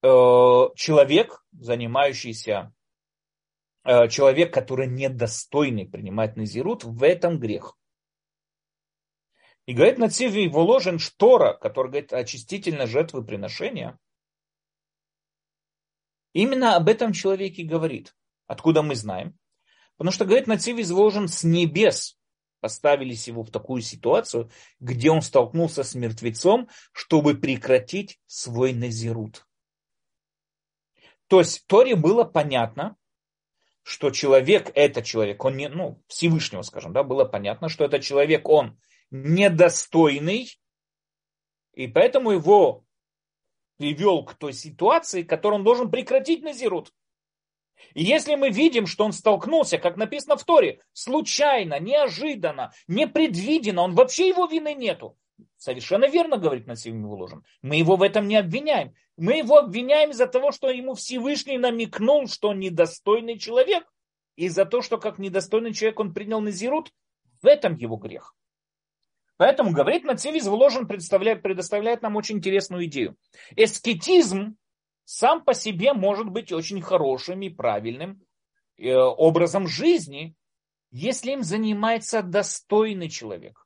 [0.01, 2.73] э, человек, занимающийся,
[3.83, 7.77] э, человек, который недостойный принимать назирут, в этом грех.
[9.65, 13.97] И говорит Нацив Визволожен, штора, который говорит очистительно жертвоприношения,
[16.33, 18.15] именно об этом человеке говорит.
[18.45, 19.37] Откуда мы знаем?
[19.97, 22.17] Потому что, говорит, Нацив изложен с небес.
[22.59, 29.45] Поставились его в такую ситуацию, где он столкнулся с мертвецом, чтобы прекратить свой назирут.
[31.27, 32.95] То есть Торе было понятно,
[33.83, 38.47] что человек, это человек, он не, ну, Всевышнего, скажем, да, было понятно, что этот человек,
[38.47, 38.79] он
[39.11, 40.57] недостойный,
[41.73, 42.85] и поэтому его
[43.77, 46.93] привел к той ситуации, которую он должен прекратить назирут.
[47.93, 53.93] И если мы видим, что он столкнулся, как написано в Торе, случайно, неожиданно, непредвиденно, он
[53.95, 55.17] вообще его вины нету.
[55.57, 57.43] Совершенно верно говорит Насим Вуложин.
[57.61, 58.93] Мы его в этом не обвиняем.
[59.17, 63.83] Мы его обвиняем из-за того, что ему Всевышний намекнул, что он недостойный человек.
[64.35, 66.91] И за то, что как недостойный человек он принял Назирут,
[67.41, 68.35] в этом его грех.
[69.37, 73.15] Поэтому, говорит Нацивиз Вложен, предоставляет нам очень интересную идею.
[73.55, 74.55] Эскетизм
[75.05, 78.21] сам по себе может быть очень хорошим и правильным
[78.77, 80.35] э, образом жизни,
[80.91, 83.65] если им занимается достойный человек.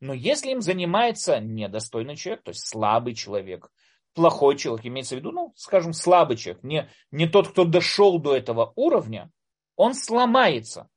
[0.00, 3.70] Но если им занимается недостойный человек, то есть слабый человек,
[4.14, 8.34] плохой человек, имеется в виду, ну, скажем, слабый человек, не, не тот, кто дошел до
[8.34, 9.30] этого уровня,
[9.76, 10.88] он сломается.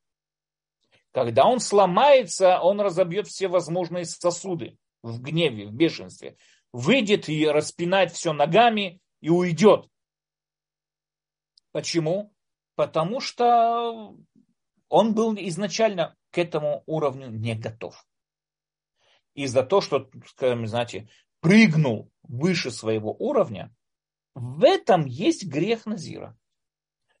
[1.12, 6.36] Когда он сломается, он разобьет все возможные сосуды в гневе, в бешенстве.
[6.72, 9.88] Выйдет и распинает все ногами и уйдет.
[11.72, 12.34] Почему?
[12.74, 14.14] Потому что
[14.90, 18.06] он был изначально к этому уровню не готов.
[19.32, 21.08] И за то, что, скажем, знаете,
[21.40, 23.74] прыгнул выше своего уровня,
[24.34, 26.36] в этом есть грех Назира.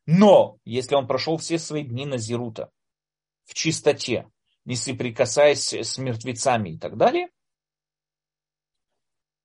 [0.04, 2.70] Но если он прошел все свои дни Назирута,
[3.44, 4.30] в чистоте,
[4.66, 7.30] не соприкасаясь с мертвецами и так далее,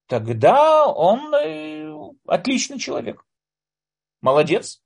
[0.10, 1.88] тогда он э,
[2.26, 3.24] отличный человек.
[4.22, 4.84] Молодец.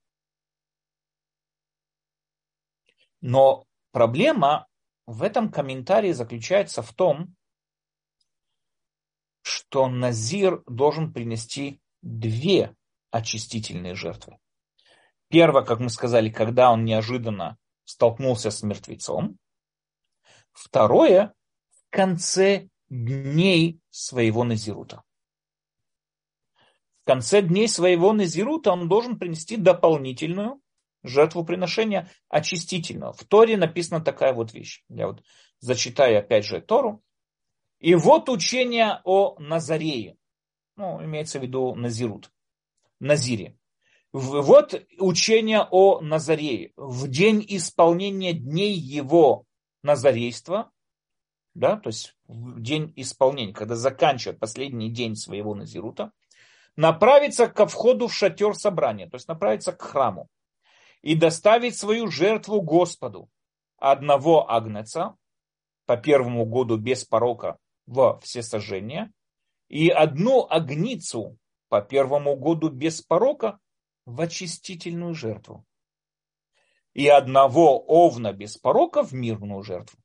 [3.22, 4.68] Но проблема
[5.08, 7.36] в этом комментарии заключается в том,
[9.42, 12.76] что Назир должен принести две
[13.10, 14.38] очистительные жертвы.
[15.30, 19.38] Первое, как мы сказали, когда он неожиданно столкнулся с мертвецом.
[20.52, 21.34] Второе,
[21.72, 25.02] в конце дней своего Назирута.
[27.04, 30.62] В конце дней своего Назирута он должен принести дополнительную
[31.04, 33.12] жертву приношения очистительного.
[33.12, 34.86] В Торе написана такая вот вещь.
[34.88, 35.22] Я вот
[35.60, 37.04] зачитаю опять же Тору.
[37.80, 40.16] И вот учение о Назарее.
[40.78, 42.32] Ну, имеется в виду Назирут.
[43.02, 43.58] Назире.
[44.14, 46.72] Вот учение о Назарее.
[46.78, 49.46] В день исполнения дней его
[49.82, 50.72] назарейства,
[51.54, 56.14] да, то есть в день исполнения, когда заканчивает последний день своего Назирута,
[56.76, 60.30] направиться ко входу в шатер собрания, то есть направиться к храму
[61.02, 63.30] и доставить свою жертву Господу
[63.78, 65.16] одного агнеца
[65.86, 69.12] по первому году без порока во всесожжение
[69.68, 73.60] и одну агницу по первому году без порока
[74.06, 75.66] в очистительную жертву.
[76.94, 80.00] И одного овна без порока в мирную жертву.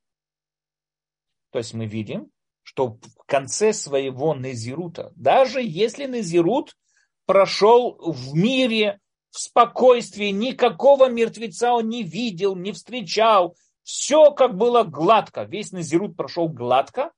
[1.51, 2.31] То есть мы видим,
[2.69, 6.77] что в конце своего Незирута, даже если Незирут
[7.25, 9.01] прошел в мире,
[9.31, 16.15] в спокойствии, никакого мертвеца он не видел, не встречал, все как было гладко, весь Незирут
[16.15, 17.11] прошел гладко,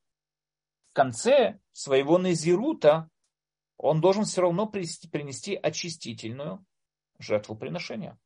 [0.91, 3.09] в конце своего Незирута
[3.75, 6.65] он должен все равно принести очистительную
[7.19, 8.17] жертвоприношения.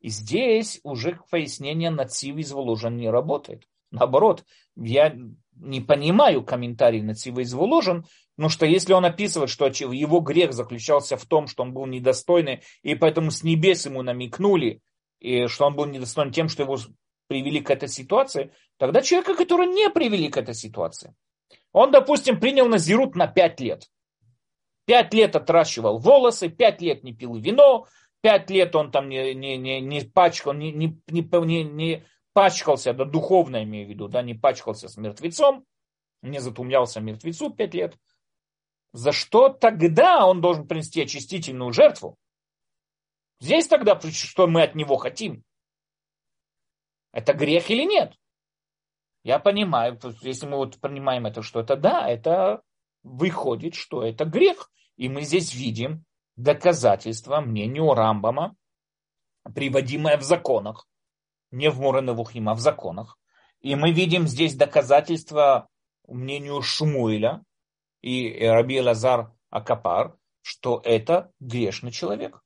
[0.00, 3.66] И здесь уже пояснение нацив из Воложен не работает.
[3.90, 4.44] Наоборот,
[4.76, 5.16] я
[5.60, 8.04] не понимаю комментарий нацива из Воложен,
[8.36, 12.62] потому что если он описывает, что его грех заключался в том, что он был недостойный,
[12.82, 14.80] и поэтому с небес ему намекнули,
[15.20, 16.78] и что он был недостоин тем, что его
[17.28, 21.14] привели к этой ситуации, тогда человека, который не привели к этой ситуации.
[21.72, 23.84] Он, допустим, принял назирут на пять лет.
[24.86, 27.86] Пять лет отращивал волосы, пять лет не пил вино,
[28.20, 32.04] пять лет он там не, не, не, не пачкал, не, не, не, не
[32.40, 35.66] пачкался, да духовно имею в виду, да, не пачкался с мертвецом,
[36.22, 37.98] не затумлялся мертвецу пять лет.
[38.94, 42.16] За что тогда он должен принести очистительную жертву?
[43.40, 45.44] Здесь тогда что мы от него хотим?
[47.12, 48.16] Это грех или нет?
[49.22, 52.62] Я понимаю, если мы вот понимаем это, что это да, это
[53.02, 54.70] выходит, что это грех.
[54.96, 58.56] И мы здесь видим доказательство мнению Рамбама,
[59.54, 60.86] приводимое в законах,
[61.50, 63.18] не в Муреневухим, а в законах.
[63.60, 65.68] И мы видим здесь доказательство
[66.06, 67.44] мнению Шмуэля
[68.00, 72.42] и Раби Лазар Акапар, что это грешный человек.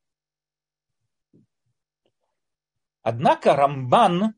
[3.02, 4.34] Однако Рамбан,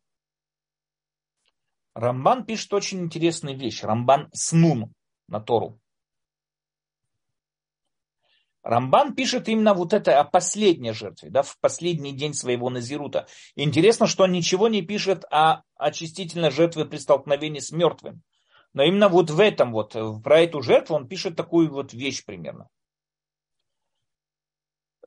[1.95, 3.83] Рамбан пишет очень интересную вещь.
[3.83, 4.93] Рамбан Снун
[5.29, 5.81] на Тору.
[8.67, 13.29] Рамбан пишет именно вот это о последней жертве, да, в последний день своего Назирута.
[13.55, 18.23] Интересно, что он ничего не пишет о очистительной жертве при столкновении с мертвым.
[18.73, 19.95] Но именно вот в этом вот,
[20.25, 22.69] про эту жертву он пишет такую вот вещь примерно.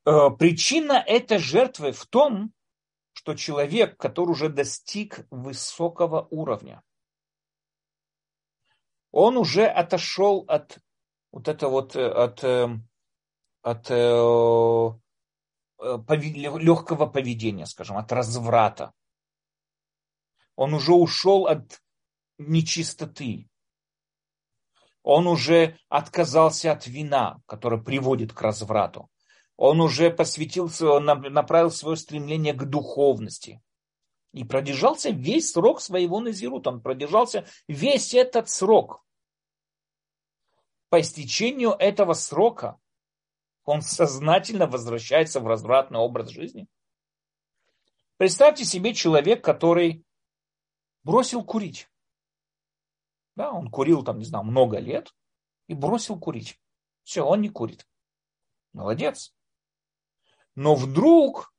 [0.05, 2.53] Э, причина этой жертвы в том,
[3.11, 6.81] что человек, который уже достиг высокого уровня,
[9.11, 10.77] он уже отошел от
[11.33, 12.69] вот это вот э, от, э,
[13.69, 13.89] от
[15.79, 18.93] легкого поведения, скажем, от разврата.
[20.55, 21.81] Он уже ушел от
[22.37, 23.49] нечистоты.
[25.03, 29.09] Он уже отказался от вина, которое приводит к разврату.
[29.55, 33.61] Он уже посвятился, он направил свое стремление к духовности.
[34.31, 36.69] И продержался весь срок своего назирута.
[36.69, 39.03] Он продержался весь этот срок.
[40.89, 42.77] По истечению этого срока
[43.69, 46.67] он сознательно возвращается в развратный образ жизни.
[48.17, 50.03] Представьте себе человек, который
[51.03, 51.87] бросил курить.
[53.35, 55.13] Да, он курил там, не знаю, много лет
[55.67, 56.59] и бросил курить.
[57.03, 57.87] Все, он не курит.
[58.73, 59.35] Молодец.
[60.55, 61.53] Но вдруг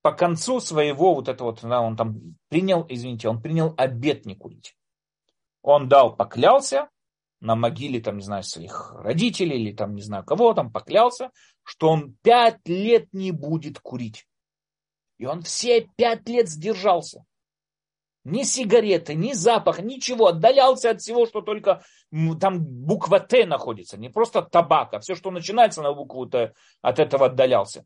[0.00, 4.76] по концу своего вот этого, да, он там принял, извините, он принял обет не курить.
[5.60, 6.88] Он дал, поклялся
[7.42, 11.30] на могиле, там, не знаю, своих родителей или там, не знаю кого, там поклялся,
[11.64, 14.26] что он пять лет не будет курить.
[15.18, 17.24] И он все пять лет сдержался.
[18.24, 20.28] Ни сигареты, ни запах, ничего.
[20.28, 21.82] Отдалялся от всего, что только
[22.40, 23.98] там буква Т находится.
[23.98, 27.84] Не просто табак, а все, что начинается на букву Т, от этого отдалялся.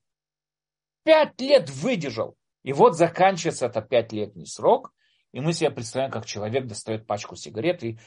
[1.03, 2.37] Пять лет выдержал.
[2.63, 4.93] И вот заканчивается это пятилетний срок.
[5.33, 7.99] И мы себе представляем, как человек достает пачку сигарет и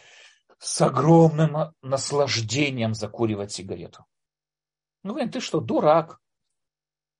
[0.60, 4.06] с огромным наслаждением закуривает сигарету.
[5.04, 6.20] Ну, блин, ты что, дурак?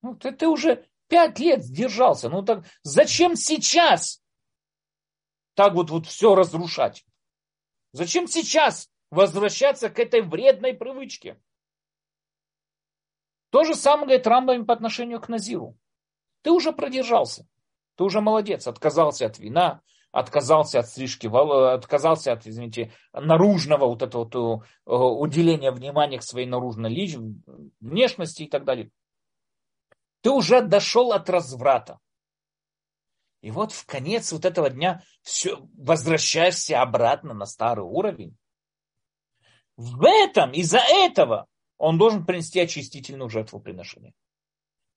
[0.02, 2.30] Ну, ты, ты уже пять лет сдержался.
[2.30, 4.22] Ну, так зачем сейчас
[5.56, 7.06] так вот, вот все разрушать?
[7.92, 11.42] Зачем сейчас возвращаться к этой вредной привычке?
[13.50, 15.78] То же самое говорит Рамбам по отношению к Назиру.
[16.44, 17.48] Ты уже продержался.
[17.96, 18.68] Ты уже молодец.
[18.68, 19.82] Отказался от вина,
[20.12, 26.48] отказался от стрижки отказался от, извините, наружного вот этого вот, э, уделения внимания к своей
[26.48, 27.44] наружной личности,
[27.80, 28.90] внешности и так далее.
[30.22, 32.00] Ты уже дошел от разврата.
[33.42, 38.36] И вот в конец вот этого дня все, возвращаешься обратно на старый уровень.
[39.78, 41.48] В этом, из-за этого
[41.78, 44.14] он должен принести очистительную жертвоприношение.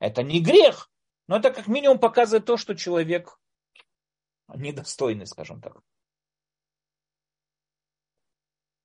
[0.00, 0.90] Это не грех,
[1.28, 3.38] но это как минимум показывает то, что человек
[4.56, 5.80] недостойный, скажем так.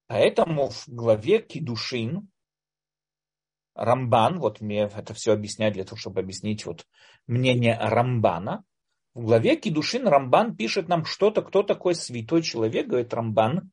[0.07, 2.30] Поэтому в главе Кидушин
[3.76, 6.86] Рамбан, вот мне это все объяснять для того, чтобы объяснить вот
[7.28, 8.63] мнение Рамбана,
[9.13, 13.72] в главе Кидушин Рамбан пишет нам что-то, кто такой святой человек, говорит Рамбан,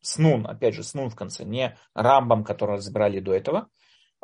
[0.00, 3.68] Снун, опять же, Снун в конце, не Рамбам, который разбирали до этого.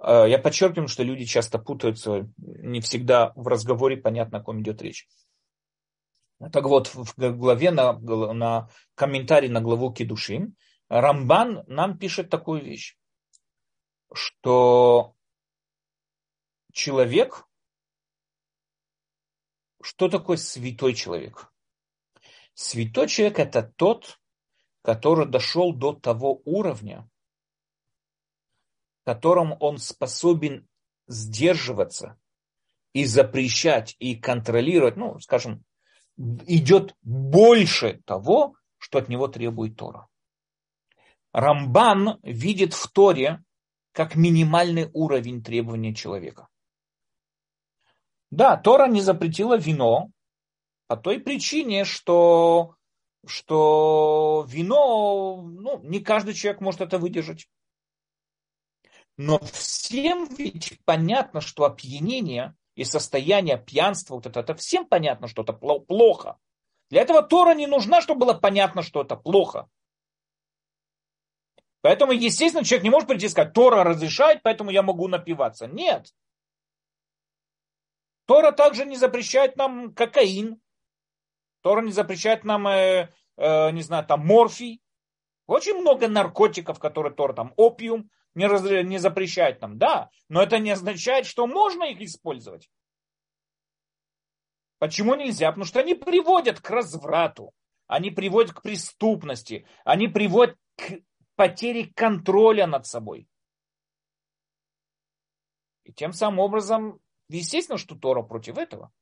[0.02, 4.82] Э, я подчеркиваю, что люди часто путаются, не всегда в разговоре понятно, о ком идет
[4.82, 5.06] речь.
[6.38, 10.56] Так вот, в главе на, на комментарий на главу Кедушим
[10.88, 12.96] Рамбан нам пишет такую вещь,
[14.12, 15.16] что
[16.72, 17.46] человек,
[19.82, 21.52] что такое святой человек?
[22.54, 24.20] Святой человек это тот,
[24.82, 27.08] который дошел до того уровня,
[29.02, 30.68] в котором он способен
[31.08, 32.18] сдерживаться
[32.92, 35.64] и запрещать, и контролировать, ну, скажем,
[36.18, 40.08] идет больше того, что от него требует Тора.
[41.32, 43.42] Рамбан видит в Торе
[43.92, 46.48] как минимальный уровень требования человека.
[48.30, 50.10] Да, Тора не запретила вино
[50.86, 52.76] по той причине, что,
[53.26, 57.48] что вино, ну, не каждый человек может это выдержать.
[59.16, 65.42] Но всем ведь понятно, что опьянение и состояние пьянства, вот это, это всем понятно, что
[65.42, 66.38] это плохо.
[66.90, 69.68] Для этого Тора не нужна, чтобы было понятно, что это плохо.
[71.80, 75.66] Поэтому, естественно, человек не может прийти и сказать, Тора разрешает, поэтому я могу напиваться.
[75.66, 76.14] Нет.
[78.26, 80.60] Тора также не запрещает нам кокаин.
[81.62, 84.80] Тора не запрещает нам, э, э, не знаю, там морфий.
[85.48, 88.08] Очень много наркотиков, которые Тора, там опиум,
[88.38, 92.70] не, раз, не запрещает нам, да, но это не означает, что можно их использовать.
[94.78, 95.48] Почему нельзя?
[95.48, 97.52] Потому что они приводят к разврату,
[97.88, 101.00] они приводят к преступности, они приводят к
[101.34, 103.28] потере контроля над собой.
[105.82, 108.92] И тем самым образом, естественно, что Тора против этого.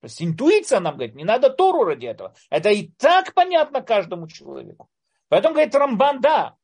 [0.00, 2.36] То есть интуиция нам говорит, не надо Тору ради этого.
[2.48, 4.88] Это и так понятно каждому человеку.
[5.28, 6.57] Поэтому говорит Рамбан, да,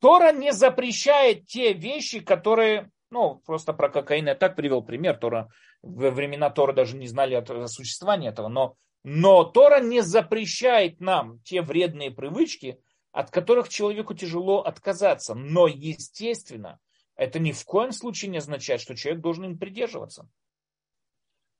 [0.00, 5.16] Тора не запрещает те вещи, которые Ну, просто про кокаин я так привел пример.
[5.16, 5.48] Тора,
[5.82, 8.48] во времена Тора даже не знали о существовании этого.
[8.48, 12.78] Но, но Тора не запрещает нам те вредные привычки,
[13.12, 15.34] от которых человеку тяжело отказаться.
[15.34, 16.78] Но, естественно,
[17.16, 20.28] это ни в коем случае не означает, что человек должен им придерживаться.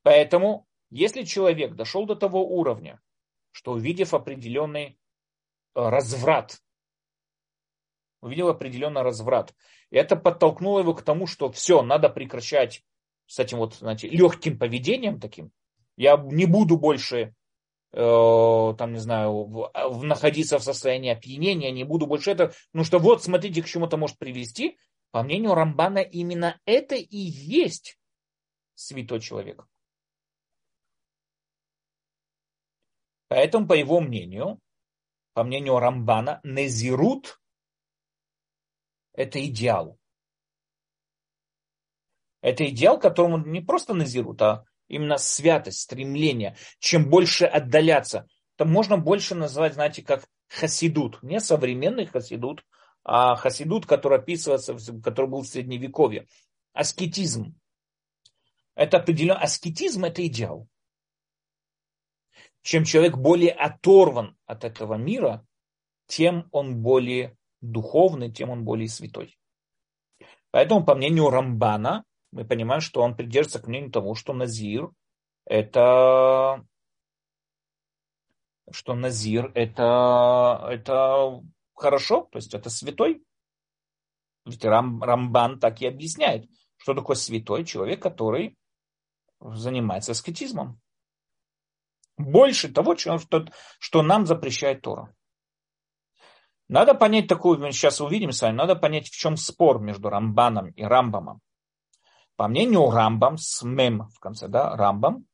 [0.03, 3.01] Поэтому, если человек дошел до того уровня,
[3.51, 4.95] что увидев определенный э,
[5.74, 6.61] разврат,
[8.20, 9.54] увидел определенный разврат,
[9.90, 12.82] и это подтолкнуло его к тому, что все, надо прекращать
[13.26, 15.50] с этим вот, знаете, легким поведением таким.
[15.96, 17.34] Я не буду больше
[17.92, 22.84] Э, там, не знаю, в, в, находиться в состоянии опьянения, не буду больше это, ну
[22.84, 24.78] что вот, смотрите, к чему это может привести.
[25.10, 27.98] По мнению Рамбана, именно это и есть
[28.74, 29.66] святой человек.
[33.26, 34.60] Поэтому, по его мнению,
[35.34, 37.39] по мнению Рамбана, Незирут–
[39.20, 39.98] это идеал.
[42.40, 48.96] Это идеал, которому не просто Назирут, а именно святость, стремление, чем больше отдаляться, то можно
[48.96, 51.22] больше назвать, знаете, как хасидут.
[51.22, 52.64] Не современный хасидут,
[53.04, 56.26] а хасидут, который описывается, который был в Средневековье.
[56.72, 57.54] Аскетизм.
[58.74, 60.66] Это определенно, аскетизм это идеал.
[62.62, 65.46] Чем человек более оторван от этого мира,
[66.06, 69.38] тем он более духовный, тем он более святой.
[70.50, 74.90] Поэтому, по мнению Рамбана, мы понимаем, что он придерживается к мнению того, что Назир
[75.46, 76.64] это
[78.72, 81.42] что Назир это, это
[81.74, 83.22] хорошо, то есть это святой.
[84.46, 88.56] Ведь Рам, Рамбан так и объясняет, что такое святой человек, который
[89.40, 90.80] занимается аскетизмом.
[92.16, 93.46] Больше того, что,
[93.78, 95.14] что нам запрещает Тора.
[96.70, 100.68] Надо понять такую, мы сейчас увидим с вами, надо понять, в чем спор между Рамбаном
[100.70, 101.40] и Рамбамом.
[102.36, 105.26] По мнению Рамбам, с мем в конце, да, Рамбам,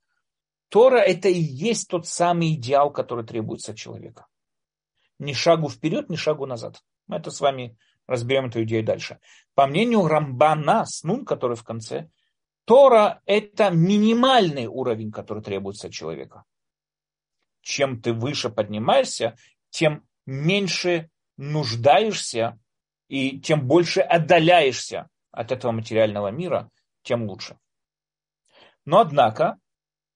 [0.71, 4.29] Тора это и есть тот самый идеал, который требуется от человека.
[5.19, 6.83] Ни шагу вперед, ни шагу назад.
[7.07, 7.77] Мы это с вами
[8.07, 9.21] разберем эту идею дальше.
[9.55, 12.09] По мнению Рамбана, снун, который в конце,
[12.65, 16.45] Тора это минимальный уровень, который требуется от человека.
[17.61, 19.37] Чем ты выше поднимаешься,
[19.69, 22.59] тем меньше нуждаешься
[23.09, 26.71] и тем больше отдаляешься от этого материального мира,
[27.03, 27.59] тем лучше.
[28.85, 29.59] Но однако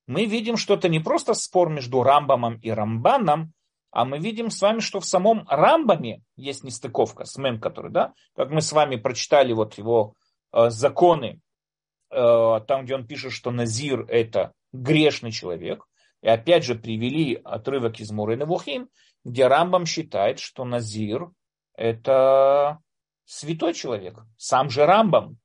[0.07, 3.53] мы видим, что это не просто спор между Рамбамом и Рамбаном,
[3.93, 8.15] а мы видим с вами, что в самом Рамбаме есть нестыковка с Мем, который, да,
[8.37, 10.15] как мы с вами прочитали вот его
[10.53, 11.41] э, законы,
[12.11, 15.87] э, там, где он пишет, что Назир это грешный человек,
[16.23, 18.89] и опять же привели отрывок из Муры Невухим,
[19.25, 21.31] где Рамбам считает, что Назир
[21.75, 22.79] это
[23.25, 24.21] святой человек.
[24.37, 25.39] Сам же Рамбам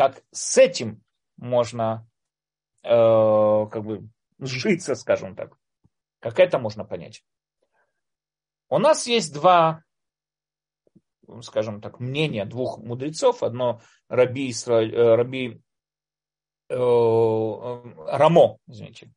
[0.00, 1.02] как с этим
[1.36, 2.08] можно
[2.82, 4.08] э, как бы
[4.38, 5.54] сжиться, скажем так.
[6.20, 7.22] Как это можно понять?
[8.70, 9.84] У нас есть два,
[11.42, 13.42] скажем так, мнения двух мудрецов.
[13.42, 14.82] Одно Раби, Исра...
[14.82, 15.60] Э, Раби
[16.70, 19.12] э, Рамо, извините.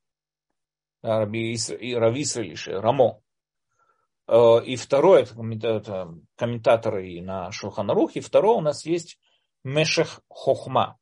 [1.01, 1.77] Раби Исра...
[1.77, 2.25] Рави
[2.67, 3.22] Рамо.
[4.28, 8.21] Э, и второе, это комментаторы на Шулханарухе.
[8.21, 9.19] Второе у нас есть
[9.63, 10.99] Мешех Хохма,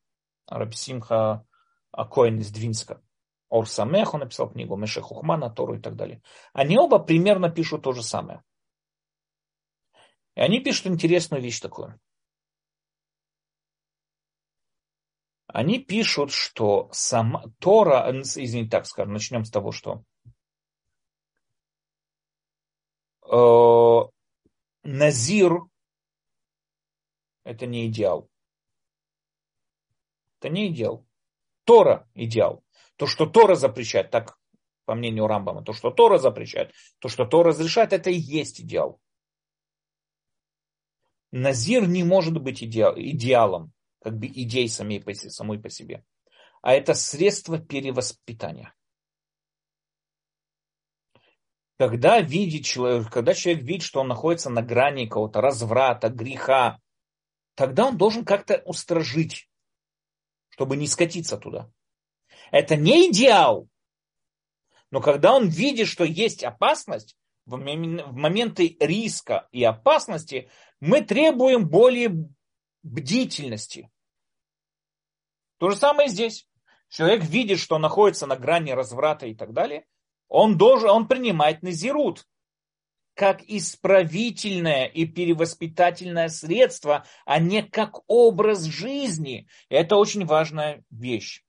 [0.48, 1.46] Рабсимха
[1.92, 3.02] Акоин из Двинска.
[3.50, 6.22] Ор Самех, он написал книгу Мешех Хохма на Тору и так далее.
[6.54, 8.44] Они оба примерно пишут то же самое.
[10.36, 12.00] И они пишут интересную вещь такую.
[15.48, 20.06] Они пишут, что сама Тора, извините, так скажем, начнем с того, что
[23.21, 23.21] э,
[24.84, 25.62] Назир
[27.44, 28.30] это не идеал.
[30.40, 31.06] Это не идеал.
[31.64, 32.64] Тора идеал.
[32.98, 34.38] То, что Тора запрещает, так
[34.86, 39.00] по мнению Рамбама, то, что Тора запрещает, то, что Тора разрешает, это и есть идеал.
[41.32, 43.72] Назир не может быть идеал, идеалом,
[44.02, 46.04] как бы идей самой по себе.
[46.62, 48.74] А это средство перевоспитания.
[51.82, 56.80] Когда, видит человек, когда человек видит, что он находится на грани какого-то разврата, греха,
[57.56, 59.50] тогда он должен как-то устражить
[60.50, 61.72] чтобы не скатиться туда.
[62.52, 63.68] Это не идеал.
[64.92, 67.18] Но когда он видит, что есть опасность,
[67.48, 72.30] в моменты риска и опасности мы требуем более
[72.84, 73.90] бдительности.
[75.58, 76.48] То же самое здесь.
[76.90, 79.88] Человек видит, что находится на грани разврата и так далее,
[80.32, 82.26] он должен, он принимает назирут.
[83.14, 89.48] как исправительное и перевоспитательное средство, а не как образ жизни.
[89.70, 91.44] Это очень важная вещь.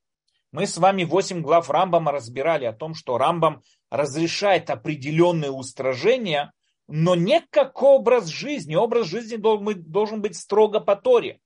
[0.50, 6.52] Мы с вами 8 глав Рамбама разбирали о том, что Рамбам разрешает определенные устражения,
[6.88, 8.74] но не как образ жизни.
[8.74, 11.40] Образ жизни должен быть строго по Торе,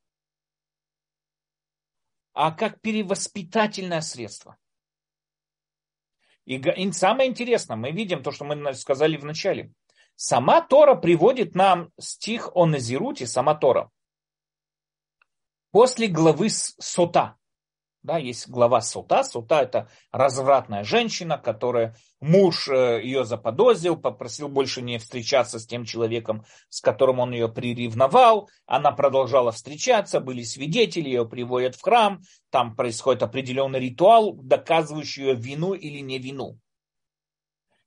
[2.33, 4.57] а как перевоспитательное средство.
[6.47, 9.73] И, и самое интересное, мы видим то, что мы сказали в начале.
[10.15, 13.91] Сама Тора приводит нам стих о Назируте, сама Тора.
[15.73, 17.37] После главы Сота.
[18.07, 19.25] Да, есть глава Сута.
[19.25, 25.85] Сута– это развратная женщина, которая муж э, ее заподозрил, попросил больше не встречаться с тем
[25.85, 28.49] человеком, с которым он ее приревновал.
[28.65, 32.23] Она продолжала встречаться, были свидетели, ее приводят в храм.
[32.51, 36.61] Там происходит определенный ритуал, доказывающий ее вину или не вину.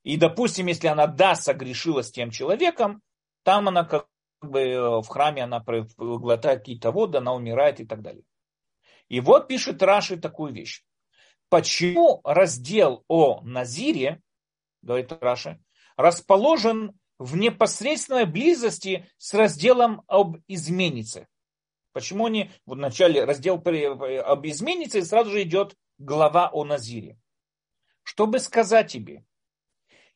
[0.04, 3.02] И, допустим, если она да, согрешила с тем человеком,
[3.44, 4.10] там она как
[4.42, 5.64] бы э, в храме она
[5.98, 8.26] глотает какие-то воды, она умирает и так далее.
[9.10, 10.84] И вот пишет Раши такую вещь.
[11.50, 14.22] Почему раздел о Назире,
[14.84, 15.60] говорит Раши,
[15.98, 21.28] расположен в непосредственной близости с разделом об изменнице?
[21.92, 27.20] Почему не в начале раздел об изменнице и сразу же идет глава о Назире?
[28.04, 29.26] Чтобы сказать тебе,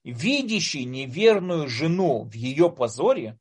[0.03, 3.39] видящий неверную жену в ее позоре,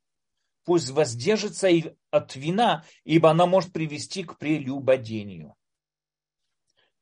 [0.65, 5.55] пусть воздержится и от вина, ибо она может привести к прелюбодению.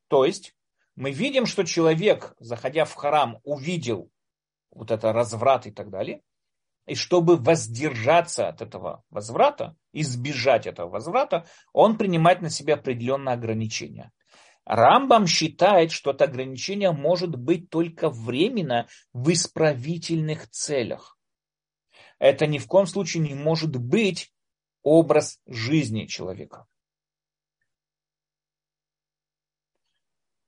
[0.09, 0.55] То есть
[0.97, 4.11] мы видим, что человек, заходя в храм, увидел
[4.71, 6.23] вот это разврат и так далее,
[6.87, 14.11] и чтобы воздержаться от этого возврата, избежать этого возврата, он принимает на себя определенные ограничения.
[14.65, 21.20] Рамбам считает, что это ограничение может быть только временно в исправительных целях
[22.21, 24.33] это ни в коем случае не может быть
[24.83, 26.67] образ жизни человека.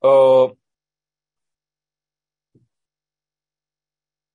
[0.04, 0.48] Э,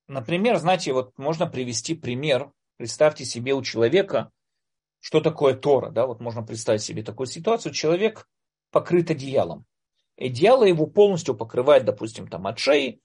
[0.08, 2.52] например, знаете, вот можно привести пример.
[2.76, 4.30] Представьте себе у человека,
[5.00, 5.90] что такое Тора.
[5.90, 6.06] Да?
[6.06, 7.72] Вот можно представить себе такую ситуацию.
[7.72, 8.28] Человек
[8.70, 9.64] покрыт одеялом.
[10.16, 13.00] Одеяло его полностью покрывает, допустим, там от шеи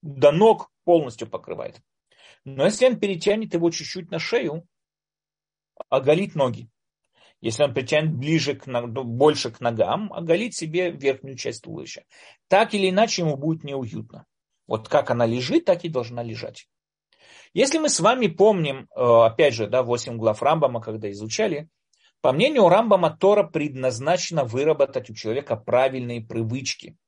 [0.00, 1.82] до ног полностью покрывает.
[2.44, 4.66] Но если он перетянет его чуть-чуть на шею,
[5.88, 6.68] оголит ноги.
[7.40, 12.04] Если он притянет ближе к, больше к ногам, оголит себе верхнюю часть туловища.
[12.48, 14.26] Так или иначе ему будет неуютно.
[14.66, 16.68] Вот как она лежит, так и должна лежать.
[17.54, 21.68] Если мы с вами помним, э, опять же, да, 8 глав Рамбама, когда изучали,
[22.20, 26.96] по мнению Рамбама, Тора предназначена выработать у человека правильные привычки–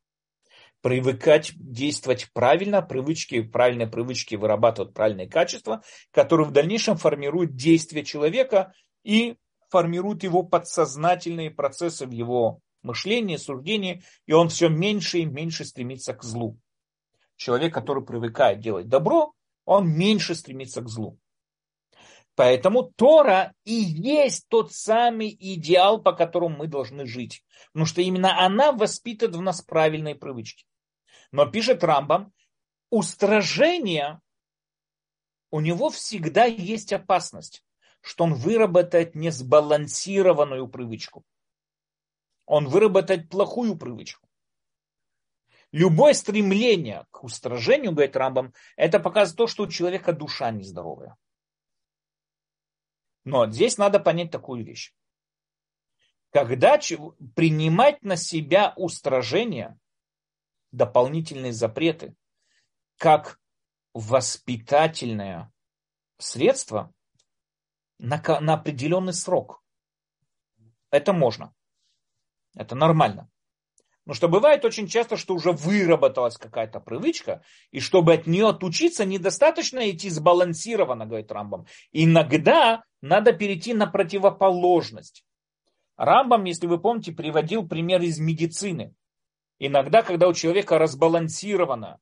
[0.83, 8.73] привыкать действовать правильно, привычки, правильные привычки вырабатывают правильные качества, которые в дальнейшем формируют действия человека
[9.05, 9.37] и
[9.69, 16.15] формируют его подсознательные процессы в его мышлении, суждении, и он все меньше и меньше стремится
[16.15, 16.59] к злу.
[17.37, 19.33] Человек, который привыкает делать добро,
[19.65, 21.19] он меньше стремится к злу.
[22.35, 27.43] Поэтому Тора и есть тот самый идеал, по которому мы должны жить.
[27.73, 30.65] Потому что именно она воспитывает в нас правильные привычки.
[31.33, 32.33] Но пишет Рамбам,
[32.91, 34.21] устражение,
[35.51, 37.65] у него всегда есть опасность,
[38.01, 41.25] что он выработает несбалансированную привычку.
[42.47, 44.29] Он выработает плохую привычку.
[45.73, 51.17] Любое стремление к устражению, говорит Рамбам, это показывает то, что у человека душа нездоровая.
[53.23, 54.93] Но здесь надо понять такую вещь.
[56.31, 56.79] Когда
[57.35, 59.79] принимать на себя устражение,
[60.73, 62.15] дополнительные запреты
[62.97, 63.39] как
[63.95, 65.53] воспитательное
[66.19, 66.93] средство
[67.99, 69.63] на, на определенный срок.
[70.91, 71.55] Это можно.
[72.57, 73.31] Это нормально.
[74.07, 79.05] Но что бывает очень часто, что уже выработалась какая-то привычка, и чтобы от нее отучиться,
[79.05, 81.67] недостаточно идти сбалансированно, говорит Рамбам.
[81.93, 85.25] Иногда надо перейти на противоположность.
[85.97, 88.95] Рамбам, если вы помните, приводил пример из медицины.
[89.63, 92.01] Иногда, когда у человека разбалансировано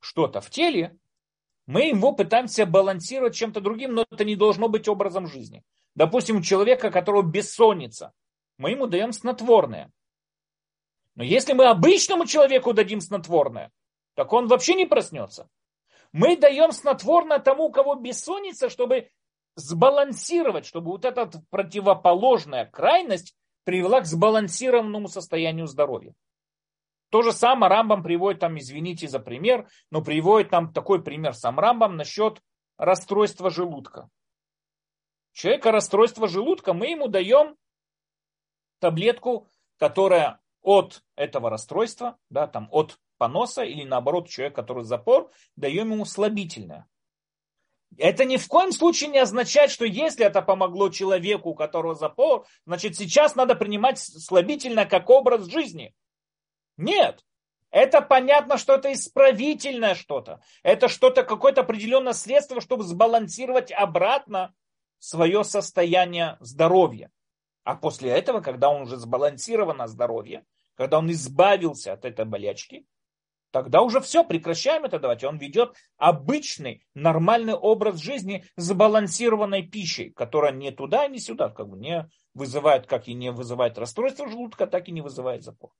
[0.00, 0.98] что-то в теле,
[1.66, 5.62] мы его пытаемся балансировать чем-то другим, но это не должно быть образом жизни.
[5.94, 8.12] Допустим, у человека, которого бессонница,
[8.56, 9.92] мы ему даем снотворное.
[11.14, 13.70] Но если мы обычному человеку дадим снотворное,
[14.14, 15.48] так он вообще не проснется.
[16.12, 19.10] Мы даем снотворное тому, у кого бессонница, чтобы
[19.56, 23.34] сбалансировать, чтобы вот эта противоположная крайность
[23.64, 26.14] привела к сбалансированному состоянию здоровья.
[27.10, 31.58] То же самое Рамбам приводит там, извините за пример, но приводит там такой пример сам
[31.58, 32.42] Рамбам насчет
[32.76, 34.10] расстройство желудка.
[35.32, 37.56] Человека расстройство желудка, мы ему даем
[38.80, 39.46] таблетку,
[39.78, 46.04] которая от этого расстройства, да, там, от поноса или наоборот человек, который запор, даем ему
[46.04, 46.88] слабительное.
[47.98, 52.46] Это ни в коем случае не означает, что если это помогло человеку, у которого запор,
[52.66, 55.94] значит сейчас надо принимать слабительное как образ жизни.
[56.76, 57.24] Нет.
[57.70, 60.40] Это понятно, что это исправительное что-то.
[60.62, 64.54] Это что-то, какое-то определенное средство, чтобы сбалансировать обратно
[64.98, 67.10] свое состояние здоровья.
[67.64, 72.86] А после этого, когда он уже сбалансировано здоровье, когда он избавился от этой болячки,
[73.50, 75.24] тогда уже все, прекращаем это давать.
[75.24, 81.68] Он ведет обычный, нормальный образ жизни с сбалансированной пищей, которая не туда, ни сюда, как
[81.68, 85.72] бы не вызывает, как и не вызывает расстройство желудка, так и не вызывает запор.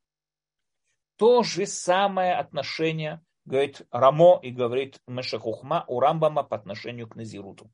[1.16, 7.70] То же самое отношение, говорит Рамо и говорит Мешахухма у Рамбама по отношению к Назируту.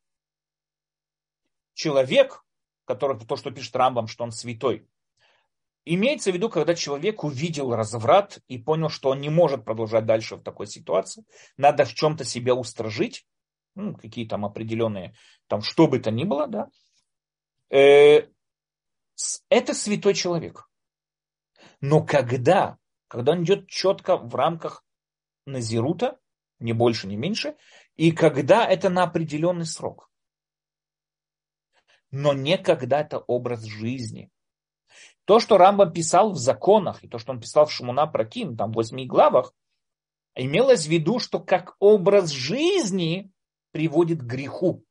[1.74, 2.44] Человек,
[2.84, 4.86] который, то, что пишет Рамбам, что он святой,
[5.84, 10.36] Имеется в виду, когда человек увидел разврат и понял, что он не может продолжать дальше
[10.36, 11.24] в такой ситуации,
[11.56, 13.26] надо в чем-то себя устражить,
[13.74, 15.16] ну, какие там определенные,
[15.48, 16.70] там что бы то ни было, да,
[17.70, 18.28] э,
[19.48, 20.68] это святой человек.
[21.80, 22.78] Но когда,
[23.12, 24.86] когда он идет четко в рамках
[25.44, 26.18] Назирута,
[26.60, 27.56] не больше, не меньше,
[27.94, 30.10] и когда это на определенный срок.
[32.10, 34.30] Но не когда это образ жизни–
[35.26, 38.72] то, что Рамбам писал в законах, и то, что он писал в Шумуна Праким, там
[38.72, 39.54] в восьми главах,
[40.34, 43.30] имелось в виду, что как образ жизни
[43.72, 44.84] приводит к греху.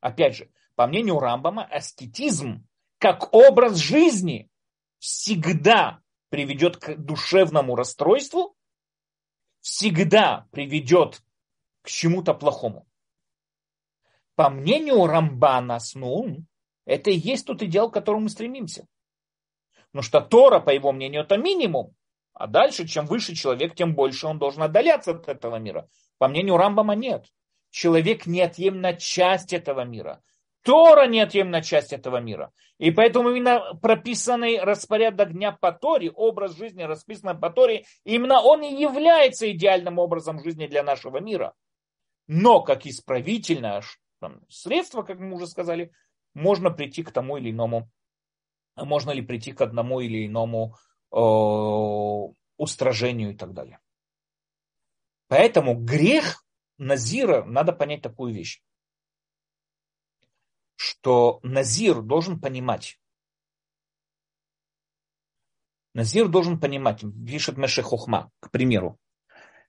[0.00, 4.50] Опять же, по мнению Рамбама, аскетизм как образ жизни
[4.98, 8.56] всегда приведет к душевному расстройству,
[9.60, 11.22] всегда приведет
[11.82, 12.86] к чему-то плохому.
[14.34, 16.46] По мнению Рамбана Снун,
[16.84, 18.86] это и есть тот идеал, к которому мы стремимся.
[19.90, 21.94] Потому что Тора, по его мнению, это минимум.
[22.34, 25.88] А дальше, чем выше человек, тем больше он должен отдаляться от этого мира.
[26.18, 27.26] По мнению Рамбама нет.
[27.70, 30.22] Человек неотъемлемая часть этого мира.
[30.62, 32.52] Тора неотъемлемая часть этого мира.
[32.78, 38.62] И поэтому именно прописанный распорядок дня по Торе, образ жизни, расписанный по Торе, именно он
[38.62, 41.54] и является идеальным образом жизни для нашего мира.
[42.26, 43.82] Но как исправительное
[44.20, 45.92] там, средство, как мы уже сказали,
[46.34, 47.90] можно прийти к тому или иному
[48.84, 50.76] можно ли прийти к одному или иному
[51.12, 51.18] э,
[52.56, 53.78] устражению и так далее.
[55.28, 56.44] Поэтому грех
[56.78, 58.62] Назира, надо понять такую вещь,
[60.78, 62.98] что Назир должен понимать,
[65.94, 68.98] Назир должен понимать, пишет Меше Хохма, к примеру,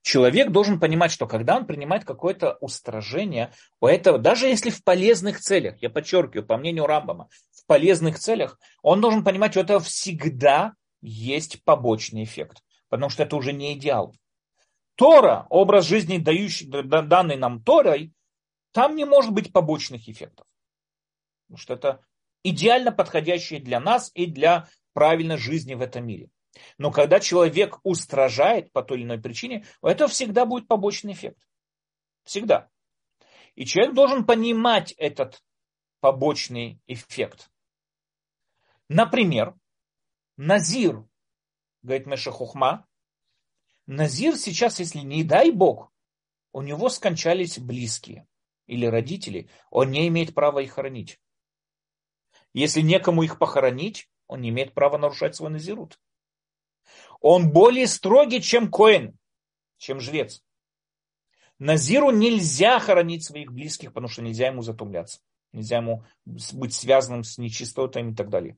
[0.02, 3.52] человек должен понимать, что когда он принимает какое-то устражение,
[3.82, 7.30] у этого, даже если в полезных целях, я подчеркиваю, по мнению Рамбама,
[7.70, 13.54] полезных целях, он должен понимать, что это всегда есть побочный эффект, потому что это уже
[13.54, 14.16] не идеал.
[14.96, 18.12] Тора, образ жизни, дающий, данный нам Торой,
[18.72, 20.48] там не может быть побочных эффектов.
[21.50, 22.06] Потому что это
[22.44, 26.30] идеально подходящее для нас и для правильной жизни в этом мире.
[26.78, 31.40] Но когда человек устражает по той или иной причине, это всегда будет побочный эффект.
[32.24, 32.70] Всегда.
[33.56, 35.42] И человек должен понимать этот
[36.02, 37.50] побочный эффект.
[38.90, 39.56] Например,
[40.38, 41.04] Назир,
[41.82, 42.88] говорит Меша Хухма,
[43.88, 45.92] Назир сейчас, если не дай Бог,
[46.52, 48.28] у него скончались близкие
[48.68, 51.20] или родители, он не имеет права их хоронить.
[52.54, 56.00] Если некому их похоронить, он не имеет права нарушать свой назирут.
[57.22, 59.18] Он более строгий, чем Коэн,
[59.78, 60.42] чем жрец.
[61.58, 65.20] Назиру нельзя хоронить своих близких, потому что нельзя ему затумляться.
[65.52, 68.58] Нельзя ему быть связанным с нечистотами и так далее.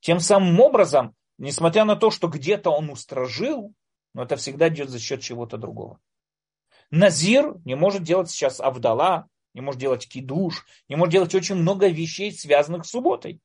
[0.00, 3.72] Тем самым образом, несмотря на то, что где-то он устражил,
[4.12, 5.98] но это всегда идет за счет чего-то другого.
[6.90, 11.88] Назир не может делать сейчас Авдала, не может делать кидуш, не может делать очень много
[11.88, 13.40] вещей, связанных с субботой.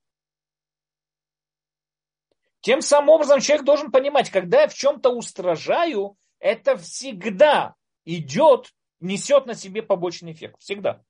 [2.61, 9.45] Тем самым образом человек должен понимать, когда я в чем-то устражаю, это всегда идет, несет
[9.45, 10.59] на себе побочный эффект.
[10.59, 11.03] Всегда.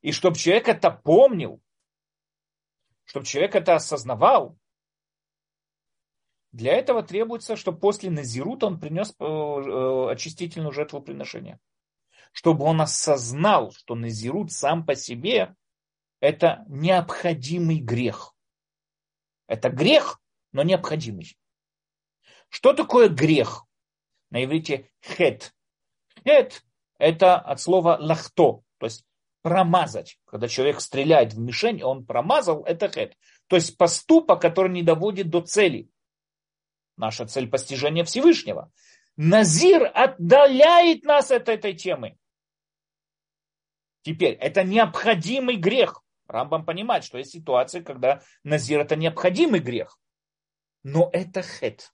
[0.00, 1.60] И чтобы человек это помнил,
[3.04, 4.56] чтобы человек это осознавал,
[6.52, 11.58] для этого требуется, чтобы после Назирута он принес э, э, очистительную жертвоприношение.
[12.32, 15.54] Чтобы он осознал, что Назирут сам по себе
[16.20, 18.34] это необходимый грех.
[19.46, 20.20] Это грех,
[20.52, 21.36] но необходимый.
[22.48, 23.64] Что такое грех?
[24.30, 25.54] На иврите хет.
[26.24, 26.62] Хет
[26.98, 29.04] это от слова лахто, то есть
[29.42, 30.18] промазать.
[30.26, 33.16] Когда человек стреляет в мишень, он промазал, это хет.
[33.46, 35.88] То есть поступок, который не доводит до цели.
[36.96, 38.72] Наша цель постижения Всевышнего.
[39.18, 42.16] Назир отдаляет нас от этой темы.
[44.02, 46.04] Теперь, это необходимый грех.
[46.28, 49.98] Рамбам понимает, что есть ситуации, когда назир это необходимый грех.
[50.84, 51.92] Но это хет.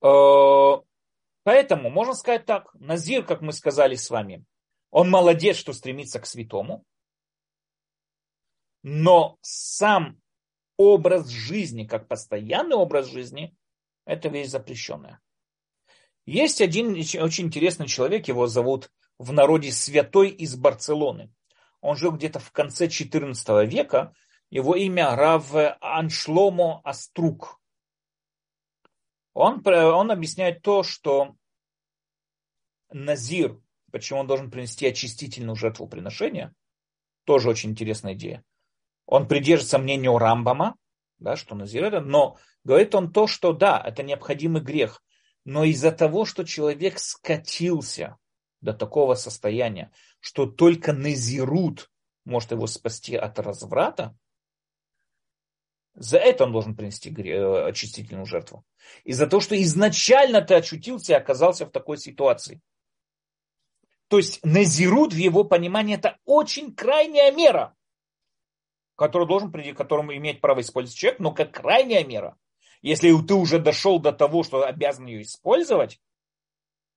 [0.00, 0.82] Э,
[1.42, 4.46] поэтому можно сказать так, Назир, как мы сказали с вами,
[4.90, 6.86] он молодец, что стремится к святому,
[8.82, 10.21] но сам
[10.90, 13.56] образ жизни, как постоянный образ жизни,
[14.04, 15.20] это вещь запрещенная.
[16.24, 21.32] Есть один очень интересный человек, его зовут в народе Святой из Барселоны.
[21.80, 24.14] Он жил где-то в конце XIV века.
[24.50, 27.60] Его имя Рав Аншломо Аструк.
[29.34, 31.34] Он, он объясняет то, что
[32.90, 33.58] Назир,
[33.90, 36.54] почему он должен принести очистительную жертву приношения,
[37.24, 38.44] тоже очень интересная идея.
[39.06, 40.76] Он придерживается мнению Рамбама,
[41.18, 45.02] да, что Назир это, но говорит он то, что да, это необходимый грех,
[45.44, 48.16] но из-за того, что человек скатился
[48.60, 51.90] до такого состояния, что только Назирут
[52.24, 54.16] может его спасти от разврата,
[55.94, 58.64] за это он должен принести э, очистительную жертву.
[59.04, 62.60] И за то, что изначально ты очутился и оказался в такой ситуации.
[64.08, 67.74] То есть назирут в его понимании это очень крайняя мера,
[69.02, 72.38] которую должен, которому иметь право использовать человек, но как крайняя мера.
[72.82, 76.00] Если ты уже дошел до того, что обязан ее использовать,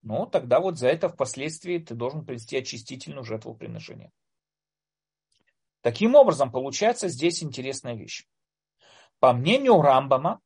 [0.03, 4.11] ну, тогда вот за это впоследствии ты должен принести очистительную жертву приношения.
[5.81, 8.27] Таким образом, получается здесь интересная вещь.
[9.17, 10.41] По мнению Рамбама,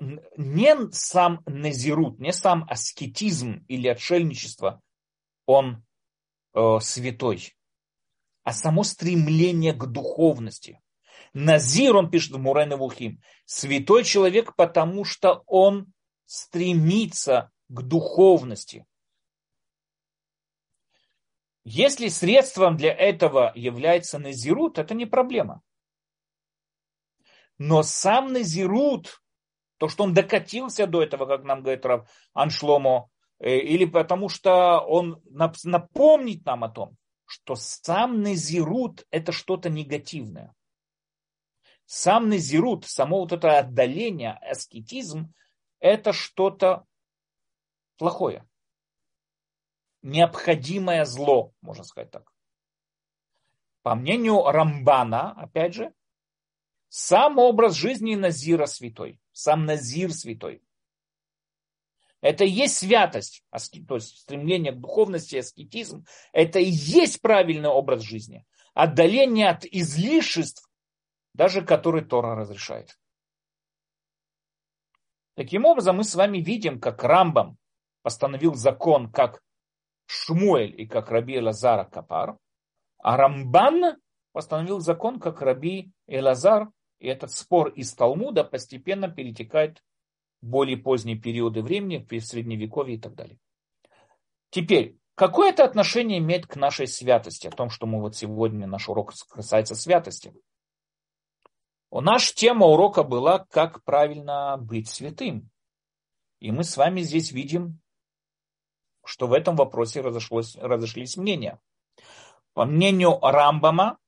[0.00, 4.82] не сам назирут, не сам аскетизм или отшельничество,
[5.46, 5.84] он
[6.54, 7.54] э, святой,
[8.48, 10.80] а само стремление к духовности.
[11.34, 15.92] Назир, он пишет в Мурен Вухим, святой человек, потому что он
[16.24, 18.86] стремится к духовности.
[21.62, 25.60] Если средством для этого является назирут, это не проблема.
[27.58, 29.20] Но сам назирут,
[29.76, 34.80] то, что он докатился до этого, как нам говорит Рав Аншломо, э, или потому что
[34.80, 36.97] он напомнит нам о том,
[37.28, 40.54] что сам назирут это что-то негативное.
[41.86, 45.32] Сам назирут, само вот это отдаление, аскетизм,
[45.78, 46.84] это что-то
[47.96, 48.48] плохое
[50.02, 52.32] необходимое зло, можно сказать так.
[53.82, 55.94] По мнению Рамбана, опять же,
[56.88, 60.62] сам образ жизни Назира святой, сам Назир святой.
[62.20, 63.44] Это и есть святость,
[63.86, 66.04] то есть стремление к духовности, аскетизм.
[66.32, 68.44] Это и есть правильный образ жизни.
[68.74, 70.68] Отдаление от излишеств,
[71.34, 72.98] даже которые Тора разрешает.
[75.34, 77.58] Таким образом, мы с вами видим, как Рамбам
[78.02, 79.40] постановил закон как
[80.06, 82.36] Шмуэль и как Раби Элазара Капар,
[82.98, 83.98] а Рамбан
[84.32, 89.82] постановил закон, как Раби Элазар, и этот спор из Талмуда постепенно перетекает
[90.40, 93.38] более поздние периоды времени, в Средневековье и так далее.
[94.50, 98.88] Теперь, какое это отношение имеет к нашей святости, о том, что мы вот сегодня, наш
[98.88, 100.32] урок касается святости?
[101.90, 105.50] У наша тема урока была, как правильно быть святым.
[106.38, 107.80] И мы с вами здесь видим
[109.08, 111.58] что в этом вопросе разошлось, разошлись мнения.
[112.52, 113.98] По мнению Рамбама,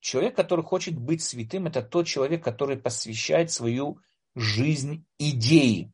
[0.00, 4.00] человек, который хочет быть святым, это тот человек, который посвящает свою
[4.34, 5.92] жизнь идеи.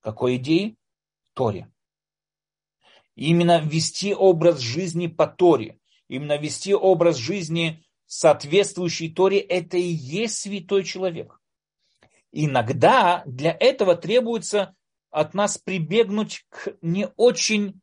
[0.00, 0.76] Какой идеи?
[1.34, 1.70] Торе.
[3.14, 5.78] Именно вести образ жизни по Торе.
[6.08, 11.40] Именно вести образ жизни, соответствующий Торе, это и есть святой человек.
[12.32, 14.74] Иногда для этого требуется
[15.10, 17.80] от нас прибегнуть к не очень,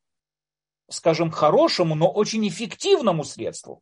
[0.89, 3.81] скажем, хорошему, но очень эффективному средству.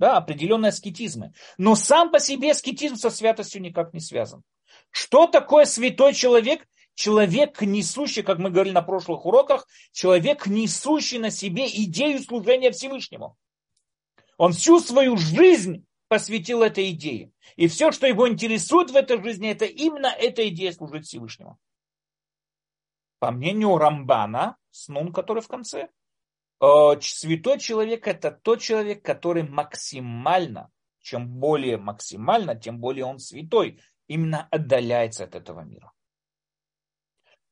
[0.00, 1.34] Да, определенные аскетизмы.
[1.58, 4.42] Но сам по себе аскетизм со святостью никак не связан.
[4.90, 6.66] Что такое святой человек?
[6.94, 13.36] Человек, несущий, как мы говорили на прошлых уроках, человек, несущий на себе идею служения Всевышнему.
[14.38, 17.30] Он всю свою жизнь посвятил этой идее.
[17.56, 21.58] И все, что его интересует в этой жизни, это именно эта идея служить Всевышнему.
[23.18, 25.90] По мнению Рамбана, снун, который в конце,
[26.60, 33.80] святой человек это тот человек, который максимально, чем более максимально, тем более он святой.
[34.06, 35.92] именно отдаляется от этого мира.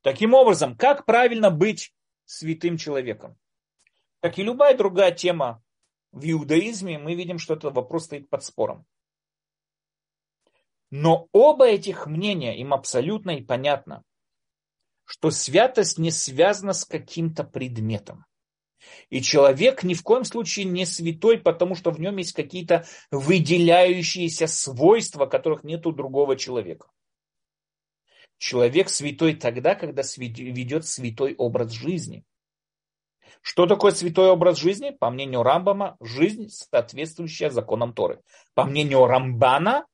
[0.02, 1.94] Таким образом, как правильно быть
[2.24, 3.38] святым человеком?
[4.20, 5.62] Как и любая другая тема
[6.10, 8.86] в иудаизме, мы видим, что этот вопрос стоит под спором.
[10.90, 14.02] Но оба этих мнения им абсолютно и понятно,
[15.04, 18.24] что святость не связана с каким-то предметом.
[19.10, 24.46] И человек ни в коем случае не святой, потому что в нем есть какие-то выделяющиеся
[24.46, 26.88] свойства, которых нет у другого человека.
[28.38, 32.24] Человек святой тогда, когда ведет святой образ жизни.
[33.42, 34.90] Что такое святой образ жизни?
[34.90, 38.20] По мнению Рамбама, жизнь, соответствующая законам Торы.
[38.54, 39.86] По мнению Рамбана,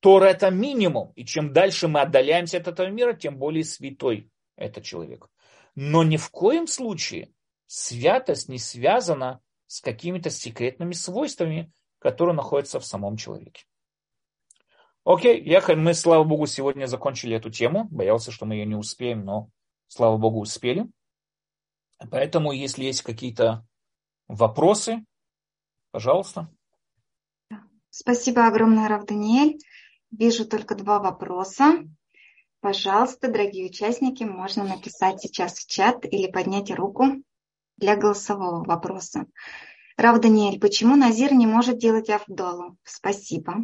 [0.00, 1.12] Тора это минимум.
[1.16, 5.28] И чем дальше мы отдаляемся от этого мира, тем более святой этот человек.
[5.74, 7.30] Но ни в коем случае
[7.66, 13.64] святость не связана с какими-то секретными свойствами, которые находятся в самом человеке.
[15.04, 17.86] Окей, я, мы, слава богу, сегодня закончили эту тему.
[17.90, 19.50] Боялся, что мы ее не успеем, но,
[19.86, 20.86] слава богу, успели.
[22.10, 23.66] Поэтому, если есть какие-то
[24.28, 25.04] вопросы,
[25.92, 26.50] пожалуйста.
[27.90, 29.58] Спасибо огромное, Рав Даниэль.
[30.10, 31.84] Вижу только два вопроса.
[32.60, 37.22] Пожалуйста, дорогие участники, можно написать сейчас в чат или поднять руку
[37.76, 39.26] для голосового вопроса.
[39.96, 42.76] Рав Даниэль, почему Назир не может делать Авдолу?
[42.84, 43.54] Спасибо.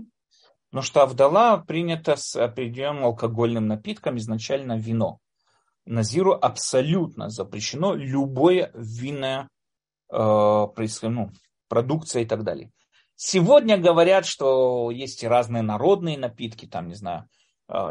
[0.71, 5.19] Ну что Авдала принято с определенным алкогольным напитком, изначально вино.
[5.85, 9.49] Назиру абсолютно запрещено любое винное
[10.11, 11.31] э, ну,
[11.69, 12.71] продукция и так далее.
[13.17, 17.29] Сегодня говорят, что есть разные народные напитки, там, не знаю,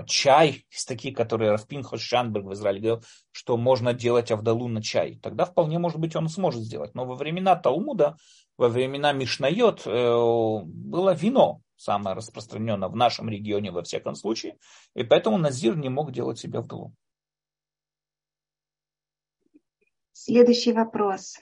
[0.05, 5.19] чай, есть такие, которые Рафпинхос Шанберг в Израиле говорил, что можно делать Авдалу на чай.
[5.21, 6.93] Тогда вполне, может быть, он сможет сделать.
[6.93, 8.17] Но во времена Талмуда,
[8.57, 14.57] во времена Мишнайот э, было вино, самое распространенное в нашем регионе во всяком случае,
[14.93, 16.93] и поэтому Назир не мог делать себе Авдалу.
[20.13, 21.39] Следующий вопрос.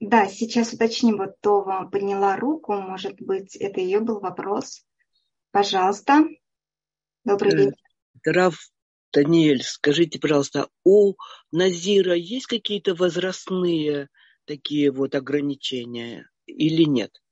[0.00, 4.86] Да, сейчас уточним, вот Това подняла руку, может быть, это ее был вопрос.
[5.50, 6.24] Пожалуйста.
[7.24, 7.72] Добрый э, день.
[8.24, 8.70] Раф
[9.12, 11.14] Даниэль, скажите, пожалуйста, у
[11.52, 14.08] Назира есть какие-то возрастные
[14.44, 17.22] такие вот ограничения или нет?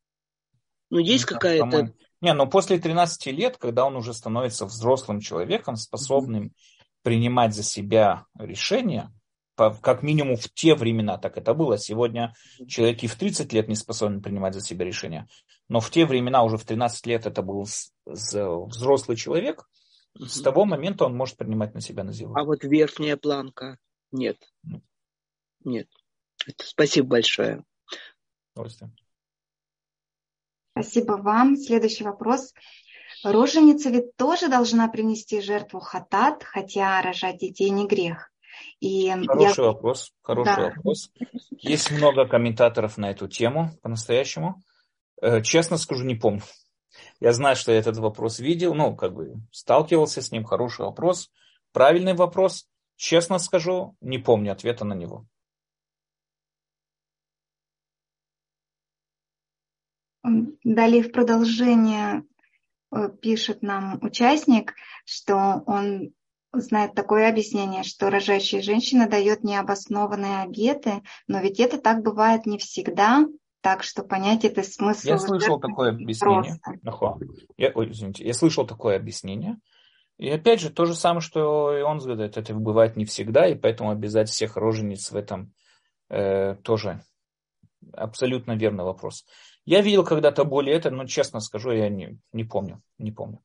[0.90, 1.94] Ну, есть ну, какая-то...
[2.20, 6.92] Не, ну после 13 лет, когда он уже становится взрослым человеком, способным mm-hmm.
[7.02, 9.12] принимать за себя решения,
[9.56, 11.76] как минимум в те времена так это было.
[11.78, 12.34] Сегодня
[12.66, 15.28] человек и в 30 лет не способен принимать за себя решения.
[15.68, 17.66] Но в те времена, уже в 13 лет, это был
[18.06, 19.68] взрослый человек.
[20.14, 20.26] Угу.
[20.26, 22.34] С того момента он может принимать на себя називу.
[22.36, 23.78] А вот верхняя планка
[24.10, 24.36] нет.
[25.64, 25.88] Нет.
[26.58, 27.64] Спасибо большое.
[30.72, 31.56] Спасибо вам.
[31.56, 32.52] Следующий вопрос.
[33.24, 38.32] Роженица ведь тоже должна принести жертву хатат, хотя рожать детей не грех.
[38.80, 39.66] И хороший я...
[39.68, 40.62] вопрос, хороший да.
[40.74, 41.10] вопрос.
[41.58, 44.62] Есть много комментаторов на эту тему по-настоящему.
[45.20, 46.42] Э, честно скажу, не помню.
[47.20, 50.44] Я знаю, что я этот вопрос видел, ну, как бы сталкивался с ним.
[50.44, 51.30] Хороший вопрос,
[51.72, 52.68] правильный вопрос.
[52.96, 55.26] Честно скажу, не помню ответа на него.
[60.64, 62.22] Далее в продолжение
[62.92, 64.74] э, пишет нам участник,
[65.04, 66.14] что он
[66.52, 72.58] знает такое объяснение, что рожающая женщина дает необоснованные обеты, но ведь это так бывает не
[72.58, 73.26] всегда,
[73.62, 75.08] так что понять это смысл.
[75.08, 76.60] Я слышал такое объяснение.
[77.56, 79.58] Я, ой, извините, я слышал такое объяснение.
[80.18, 83.54] И опять же, то же самое, что и он говорит, это бывает не всегда, и
[83.54, 85.54] поэтому обязать всех рожениц в этом
[86.10, 87.02] э, тоже
[87.92, 89.24] абсолютно верный вопрос.
[89.64, 93.40] Я видел когда-то более это, но честно скажу, я не, не помню, не помню.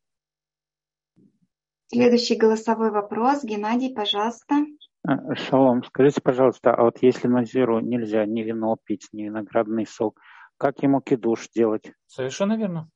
[1.90, 3.44] Следующий голосовой вопрос.
[3.44, 4.66] Геннадий, пожалуйста.
[5.08, 10.20] А, шалом, скажите, пожалуйста, а вот если Назиру нельзя ни вино пить, ни виноградный сок,
[10.58, 11.94] как ему кидуш делать?
[12.08, 12.90] Совершенно верно.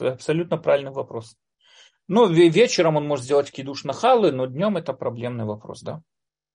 [0.00, 1.34] Абсолютно правильный вопрос.
[2.08, 6.02] Ну, вечером он может сделать кидуш на халы, но днем это проблемный вопрос, да?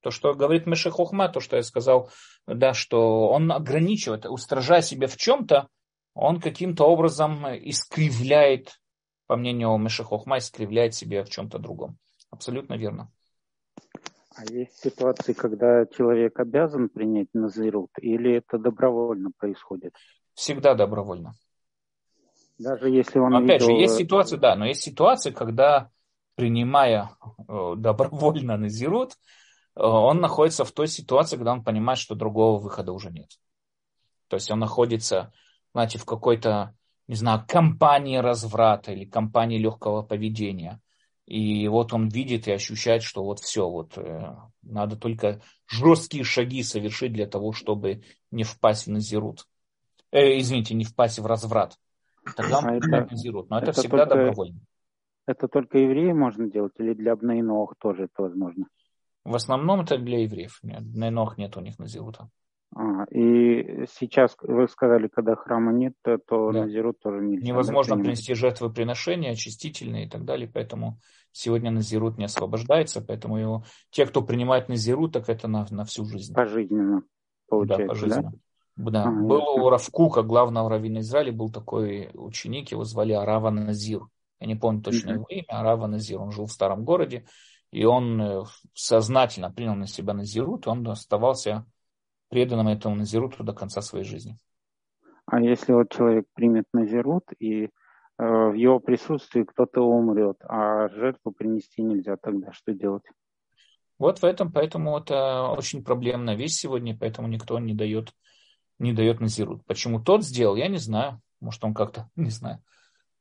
[0.01, 2.11] То, что говорит Мешехохма, то, что я сказал,
[2.45, 5.67] да, что он ограничивает, устражая себя в чем-то,
[6.13, 8.79] он каким-то образом искривляет
[9.25, 11.97] по мнению Меши Хохма, искривляет себя в чем-то другом.
[12.29, 13.11] Абсолютно верно.
[14.35, 19.93] А есть ситуации, когда человек обязан принять назирут, или это добровольно происходит?
[20.33, 21.33] Всегда добровольно.
[22.57, 23.75] Даже если он Опять видел...
[23.75, 25.89] же, есть ситуации, да, но есть ситуации, когда,
[26.35, 27.11] принимая
[27.47, 29.13] э, добровольно назирут,
[29.75, 33.31] э, он находится в той ситуации, когда он понимает, что другого выхода уже нет.
[34.27, 35.33] То есть он находится,
[35.73, 36.73] знаете, в какой-то
[37.11, 40.79] не знаю, компании разврата или компании легкого поведения.
[41.31, 46.61] И вот он видит и ощущает, что вот все, вот э, надо только жесткие шаги
[46.61, 49.47] совершить для того, чтобы не впасть в назирут.
[50.11, 51.77] Э, извините, не впасть в разврат.
[52.35, 53.49] Тогда он а это, назирут.
[53.49, 54.59] Но это, это всегда только, добровольно.
[55.25, 58.65] Это только евреи можно делать или для обнаиновых тоже это возможно?
[59.23, 60.59] В основном это для евреев.
[60.63, 62.29] Нет, нет у них назирута.
[62.73, 66.63] А, и сейчас вы сказали, когда храма нет, то, да.
[66.63, 67.45] назирут тоже нельзя.
[67.45, 70.99] Невозможно принести жертвоприношения, очистительные и так далее, поэтому
[71.31, 76.05] сегодня назирут не освобождается, поэтому его, те, кто принимает назирут, так это на, на всю
[76.05, 76.33] жизнь.
[76.33, 77.03] Пожизненно,
[77.47, 77.87] получается, да?
[77.87, 78.31] Пожизненно.
[78.31, 78.37] да?
[78.75, 79.03] Да.
[79.03, 79.63] А, был ясно.
[79.63, 84.01] у Равкука, главного раввина Израиля, был такой ученик, его звали Арава Назир.
[84.39, 86.19] Я не помню точно его имя, Арава Назир.
[86.19, 87.25] Он жил в старом городе,
[87.71, 91.65] и он э, сознательно принял на себя Назирут, он оставался
[92.29, 94.37] преданным этому Назируту до конца своей жизни.
[95.25, 97.69] А если вот человек примет Назирут, и
[98.17, 103.03] в его присутствии кто-то умрет, а жертву принести нельзя, тогда что делать?
[104.01, 108.11] Вот в этом, поэтому это очень проблемная вещь сегодня, поэтому никто не дает,
[108.79, 109.63] не дает Назирут.
[109.65, 111.21] Почему тот сделал, я не знаю.
[111.39, 112.63] Может, он как-то, не знаю.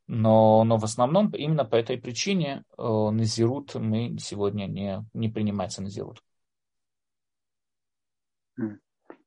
[0.06, 5.82] Но, но в основном именно по этой причине э, Назирут мы сегодня не, не принимается
[5.82, 6.22] Назирут.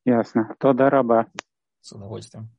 [0.05, 0.55] Ясно.
[0.59, 1.27] Тода раба.
[1.81, 2.49] С удовольствием.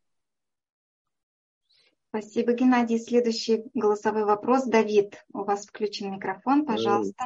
[2.16, 3.00] Спасибо, Геннадий.
[3.00, 4.66] Следующий голосовой вопрос.
[4.66, 7.24] Давид, у вас включен микрофон, пожалуйста.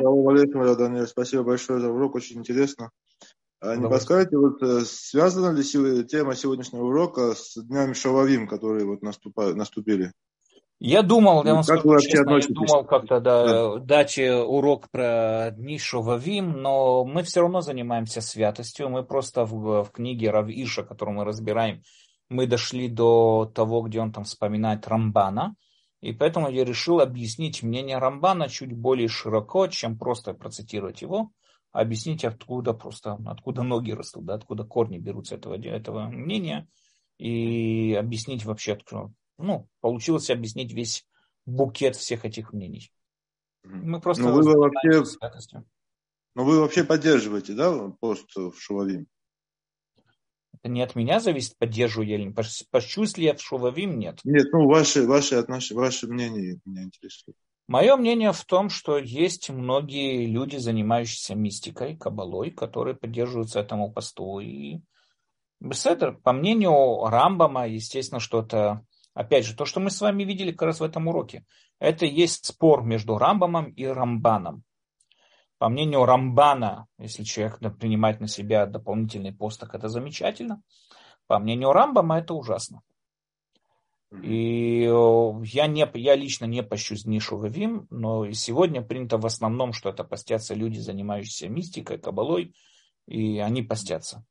[0.77, 1.07] Даниэль.
[1.07, 2.91] Спасибо большое за урок, очень интересно.
[3.61, 5.63] А не подскажете, вот э, связана ли
[6.07, 10.13] тема сегодняшнего урока с днями Шававим, которые вот наступают, наступили?
[10.79, 13.79] Я думал, я вам скажу честно, я думал как-то да, да.
[13.81, 18.89] дать э, урок про дни Шовавим, но мы все равно занимаемся святостью.
[18.89, 21.83] Мы просто в, в книге Рав Иша, которую мы разбираем,
[22.29, 25.57] мы дошли до того, где он там вспоминает Рамбана.
[26.01, 31.33] И поэтому я решил объяснить мнение Рамбана чуть более широко, чем просто процитировать его,
[31.73, 36.69] объяснить, откуда просто, откуда ноги растут, да, откуда корни берутся этого, этого мнения,
[37.19, 38.79] и объяснить вообще,
[39.39, 41.05] ну, получилось объяснить весь
[41.47, 42.93] букет всех этих мнений.
[43.65, 45.03] Мы просто но вы вообще,
[46.35, 49.09] но вы вообще поддерживаете, да, пост в Шувавим?
[50.61, 52.35] Это не от меня зависит, поддерживаю я или не.
[52.71, 54.21] Пощусь ли я в Шувавим, нет.
[54.25, 57.37] Нет, ну, ваши, ваши, отношения, ваши мнения меня интересуют.
[57.67, 64.41] Мое мнение в том, что есть многие люди, занимающиеся мистикой, кабалой, которые поддерживаются этому посту.
[64.41, 64.81] И
[65.61, 68.85] Беседер, по мнению Рамбама, естественно, что-то
[69.19, 71.45] Опять же, то, что мы с вами видели как раз в этом уроке,
[71.81, 74.63] это есть спор между Рамбамом и Рамбаном.
[75.59, 80.63] По мнению Рамбана, если человек принимает на себя дополнительный пост, так это замечательно.
[81.27, 82.83] По мнению Рамбама это ужасно.
[84.23, 89.91] И я, не, я лично не пощу нишу Вавим, но сегодня принято в основном, что
[89.91, 92.55] это постятся люди, занимающиеся мистикой, кабалой,
[93.07, 94.25] и они постятся.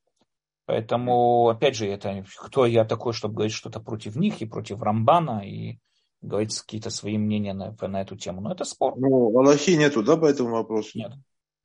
[0.66, 5.42] Поэтому, опять же, это кто я такой, чтобы говорить что-то против них и против Рамбана
[5.46, 5.78] и
[6.22, 8.42] говорить какие-то свои мнения на, на эту тему.
[8.42, 8.98] Но это спор.
[8.98, 10.98] Ну, Аллахи нету, да, по этому вопросу?
[10.98, 11.14] Нет.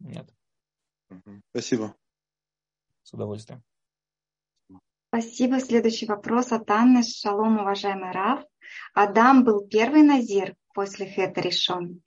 [0.00, 0.28] Нет.
[1.50, 1.94] Спасибо.
[3.02, 3.62] С удовольствием.
[5.08, 5.60] Спасибо.
[5.60, 7.02] Следующий вопрос от Анны.
[7.02, 8.44] Шалом, уважаемый Рав.
[8.94, 12.02] Адам был первый назир после Хета решен?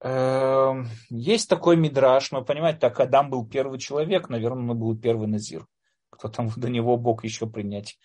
[0.00, 5.26] Эм, есть такой мидраж, но понимаете, так Адам был первый человек, наверное, он был первый
[5.26, 5.66] назир
[6.18, 7.98] кто там до него Бог еще принять.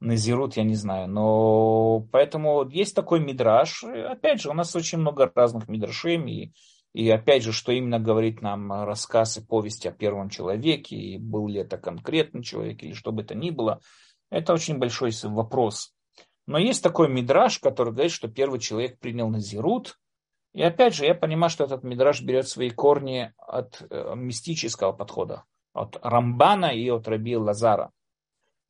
[0.00, 1.08] Назирут, я не знаю.
[1.08, 3.84] Но поэтому есть такой мидраж.
[3.84, 6.16] Опять же, у нас очень много разных мидрашей.
[6.30, 6.52] И,
[6.92, 11.48] и опять же, что именно говорит нам рассказ и повесть о первом человеке, и был
[11.48, 13.80] ли это конкретный человек, или что бы это ни было,
[14.30, 15.94] это очень большой вопрос.
[16.46, 19.98] Но есть такой мидраж, который говорит, что первый человек принял Назирут.
[20.52, 25.44] И опять же, я понимаю, что этот мидраж берет свои корни от э, мистического подхода
[25.74, 27.90] от Рамбана и от Раби Лазара.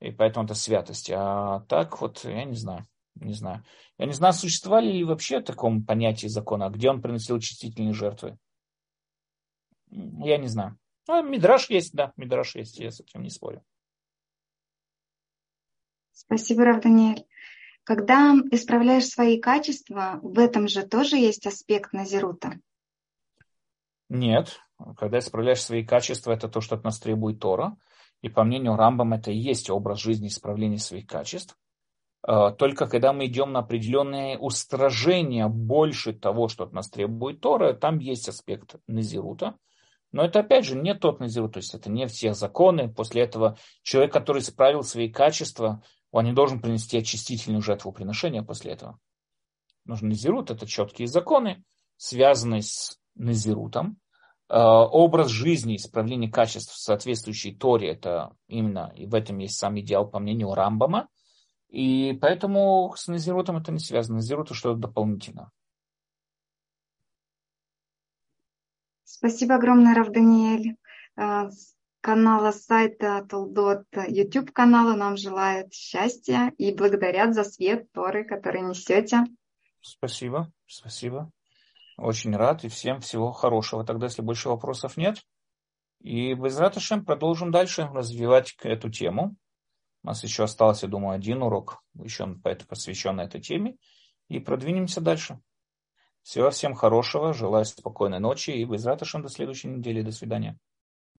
[0.00, 1.10] И поэтому это святость.
[1.10, 2.86] А так вот, я не знаю.
[3.14, 3.64] Не знаю.
[3.98, 8.38] Я не знаю, существовали ли вообще таком понятии закона, где он приносил чистительные жертвы.
[9.90, 10.78] Я не знаю.
[11.06, 13.62] А, мидраж есть, да, мидраж есть, я с этим не спорю.
[16.12, 17.26] Спасибо, Рав Даниэль.
[17.84, 22.58] Когда исправляешь свои качества, в этом же тоже есть аспект Назирута?
[24.08, 24.58] Нет,
[24.96, 27.76] когда исправляешь свои качества, это то, что от нас требует Тора.
[28.24, 31.58] И по мнению Рамбам, это и есть образ жизни исправления своих качеств.
[32.22, 37.74] А, только когда мы идем на определенные устражения больше того, что от нас требует Тора,
[37.74, 39.58] там есть аспект Назирута.
[40.10, 42.88] Но это опять же не тот Назирут, то есть это не все законы.
[42.90, 48.72] После этого человек, который исправил свои качества, Он не должен принести очистительную жертву приношения после
[48.72, 48.98] этого.
[49.84, 51.62] Нужно назирут, это четкие законы,
[51.98, 53.98] связанные с назирутом.
[54.48, 60.06] Э, образ жизни, исправление качеств, соответствующей Торе, это именно, и в этом есть сам идеал,
[60.08, 61.08] по мнению Рамбама.
[61.68, 64.16] И поэтому с назирутом это не связано.
[64.16, 65.50] Назирут это что-то дополнительное.
[69.04, 70.76] Спасибо огромное, Рав Даниэль.
[71.16, 71.48] Э,
[72.02, 79.24] канала сайта Толдот, YouTube канала нам желают счастья и благодарят за свет Торы, который несете.
[79.80, 81.30] Спасибо, спасибо.
[81.96, 83.84] Очень рад и всем всего хорошего.
[83.84, 85.18] Тогда, если больше вопросов нет,
[86.00, 89.36] и без Раташем продолжим дальше развивать эту тему.
[90.02, 92.26] У нас еще остался, я думаю, один урок, еще
[92.66, 93.76] посвященный этой теме.
[94.28, 95.40] И продвинемся дальше.
[96.22, 100.02] Всего всем хорошего, желаю спокойной ночи и без Раташем до следующей недели.
[100.02, 100.58] До свидания.